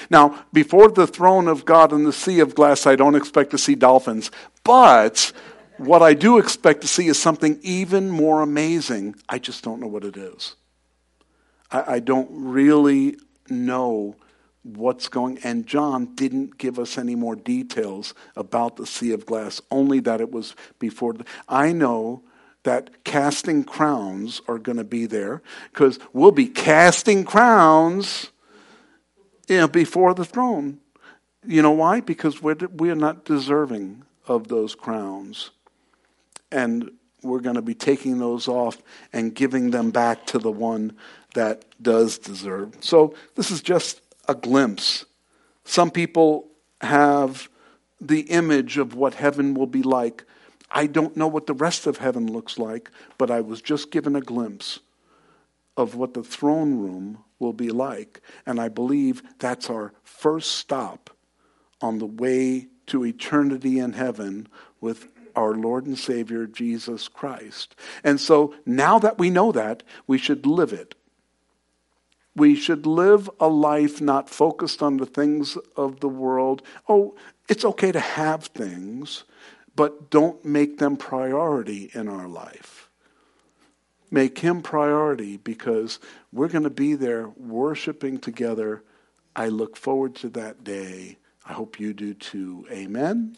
Now, 0.10 0.46
before 0.54 0.90
the 0.90 1.08
throne 1.08 1.48
of 1.48 1.66
God 1.66 1.92
and 1.92 2.06
the 2.06 2.14
sea 2.14 2.40
of 2.40 2.56
glass, 2.56 2.86
I 2.86 2.96
don't 2.96 3.16
expect 3.16 3.52
to 3.52 3.58
see 3.58 3.74
dolphins. 3.76 4.32
But 4.64 5.32
what 5.78 6.02
I 6.02 6.14
do 6.14 6.38
expect 6.38 6.82
to 6.82 6.88
see 6.88 7.08
is 7.08 7.20
something 7.20 7.60
even 7.62 8.10
more 8.10 8.42
amazing. 8.42 9.16
I 9.30 9.40
just 9.40 9.64
don't 9.64 9.80
know 9.80 9.88
what 9.88 10.04
it 10.04 10.18
is. 10.18 10.56
I, 11.72 11.96
I 11.96 12.00
don't 12.00 12.30
really 12.32 13.18
know 13.50 14.16
what's 14.64 15.08
going 15.08 15.40
and 15.44 15.66
John 15.66 16.14
didn't 16.16 16.58
give 16.58 16.78
us 16.78 16.98
any 16.98 17.16
more 17.16 17.36
details 17.36 18.14
about 18.36 18.76
the 18.76 18.86
sea 18.86 19.14
of 19.14 19.26
glass, 19.26 19.62
only 19.72 20.02
that 20.02 20.20
it 20.20 20.32
was 20.32 20.56
before 20.78 21.14
the, 21.14 21.26
I 21.48 21.72
know 21.72 22.24
that 22.68 23.06
casting 23.06 23.64
crowns 23.64 24.42
are 24.50 24.58
going 24.58 24.78
to 24.78 24.84
be 24.84 25.06
there 25.06 25.42
because 25.72 26.00
we'll 26.12 26.34
be 26.34 26.48
casting 26.48 27.24
crowns 27.24 28.30
you 29.48 29.56
know, 29.56 29.70
before 29.70 30.14
the 30.14 30.26
throne. 30.26 30.80
You 31.46 31.62
know 31.62 31.72
why? 31.72 32.02
Because 32.02 32.42
we're, 32.42 32.58
we're 32.74 32.94
not 32.94 33.24
deserving 33.24 34.04
of 34.28 34.50
those 34.50 34.76
crowns. 34.76 35.52
And 36.52 36.92
we're 37.24 37.40
going 37.40 37.56
to 37.56 37.62
be 37.62 37.74
taking 37.74 38.20
those 38.20 38.50
off 38.50 38.82
and 39.14 39.34
giving 39.34 39.72
them 39.72 39.90
back 39.90 40.26
to 40.26 40.38
the 40.38 40.52
one 40.52 40.92
that 41.36 41.64
does 41.82 42.18
deserve. 42.18 42.76
So 42.82 43.16
this 43.36 43.50
is 43.50 43.62
just 43.62 44.02
a 44.28 44.36
glimpse. 44.36 45.06
Some 45.64 45.90
people 45.90 46.50
have 46.82 47.48
the 48.02 48.24
image 48.24 48.78
of 48.78 48.94
what 48.94 49.14
heaven 49.14 49.54
will 49.54 49.68
be 49.68 49.84
like 49.84 50.26
I 50.70 50.88
don't 50.88 51.16
know 51.16 51.28
what 51.28 51.48
the 51.48 51.54
rest 51.54 51.88
of 51.88 51.98
heaven 51.98 52.32
looks 52.32 52.58
like, 52.60 52.92
but 53.18 53.32
I 53.32 53.42
was 53.42 53.62
just 53.62 53.92
given 53.92 54.16
a 54.16 54.22
glimpse 54.22 54.80
of 55.76 55.96
what 55.96 56.14
the 56.14 56.24
throne 56.24 56.80
room 56.80 57.24
will 57.40 57.54
be 57.54 57.70
like. 57.70 58.22
And 58.46 58.60
I 58.60 58.68
believe 58.68 59.22
that's 59.40 59.70
our 59.70 59.94
first 60.04 60.52
stop 60.54 61.10
on 61.82 62.00
the 62.00 62.06
way 62.06 62.68
to 62.88 63.06
eternity 63.06 63.80
in 63.80 63.94
heaven 63.94 64.48
with 64.82 65.08
our 65.36 65.54
Lord 65.54 65.86
and 65.86 65.98
Savior 65.98 66.48
Jesus 66.48 67.08
Christ. 67.08 67.76
And 68.04 68.20
so 68.20 68.56
now 68.66 68.98
that 69.00 69.20
we 69.20 69.30
know 69.30 69.52
that, 69.52 69.84
we 70.08 70.18
should 70.18 70.46
live 70.46 70.74
it. 70.74 70.96
We 72.36 72.56
should 72.56 72.86
live 72.86 73.30
a 73.40 73.48
life 73.48 74.02
not 74.02 74.30
focused 74.30 74.82
on 74.82 74.98
the 74.98 75.06
things 75.06 75.58
of 75.76 76.00
the 76.00 76.10
world. 76.10 76.62
Oh, 76.90 77.16
it's 77.48 77.66
okay 77.66 77.92
to 77.92 78.00
have 78.00 78.46
things, 78.46 79.24
but 79.78 80.10
don't 80.10 80.44
make 80.44 80.80
them 80.80 80.98
priority 80.98 81.92
in 81.94 82.10
our 82.10 82.28
life. 82.28 82.90
Make 84.10 84.40
Him 84.40 84.62
priority 84.64 85.38
because 85.38 86.00
we're 86.34 86.48
going 86.48 86.64
to 86.64 86.72
be 86.72 86.96
there 86.96 87.30
worshiping 87.38 88.18
together. 88.18 88.84
I 89.36 89.50
look 89.50 89.78
forward 89.78 90.16
to 90.16 90.30
that 90.30 90.64
day. 90.64 91.20
I 91.46 91.54
hope 91.54 91.80
you 91.80 91.94
do 91.94 92.16
too. 92.16 92.66
Amen. 92.72 93.38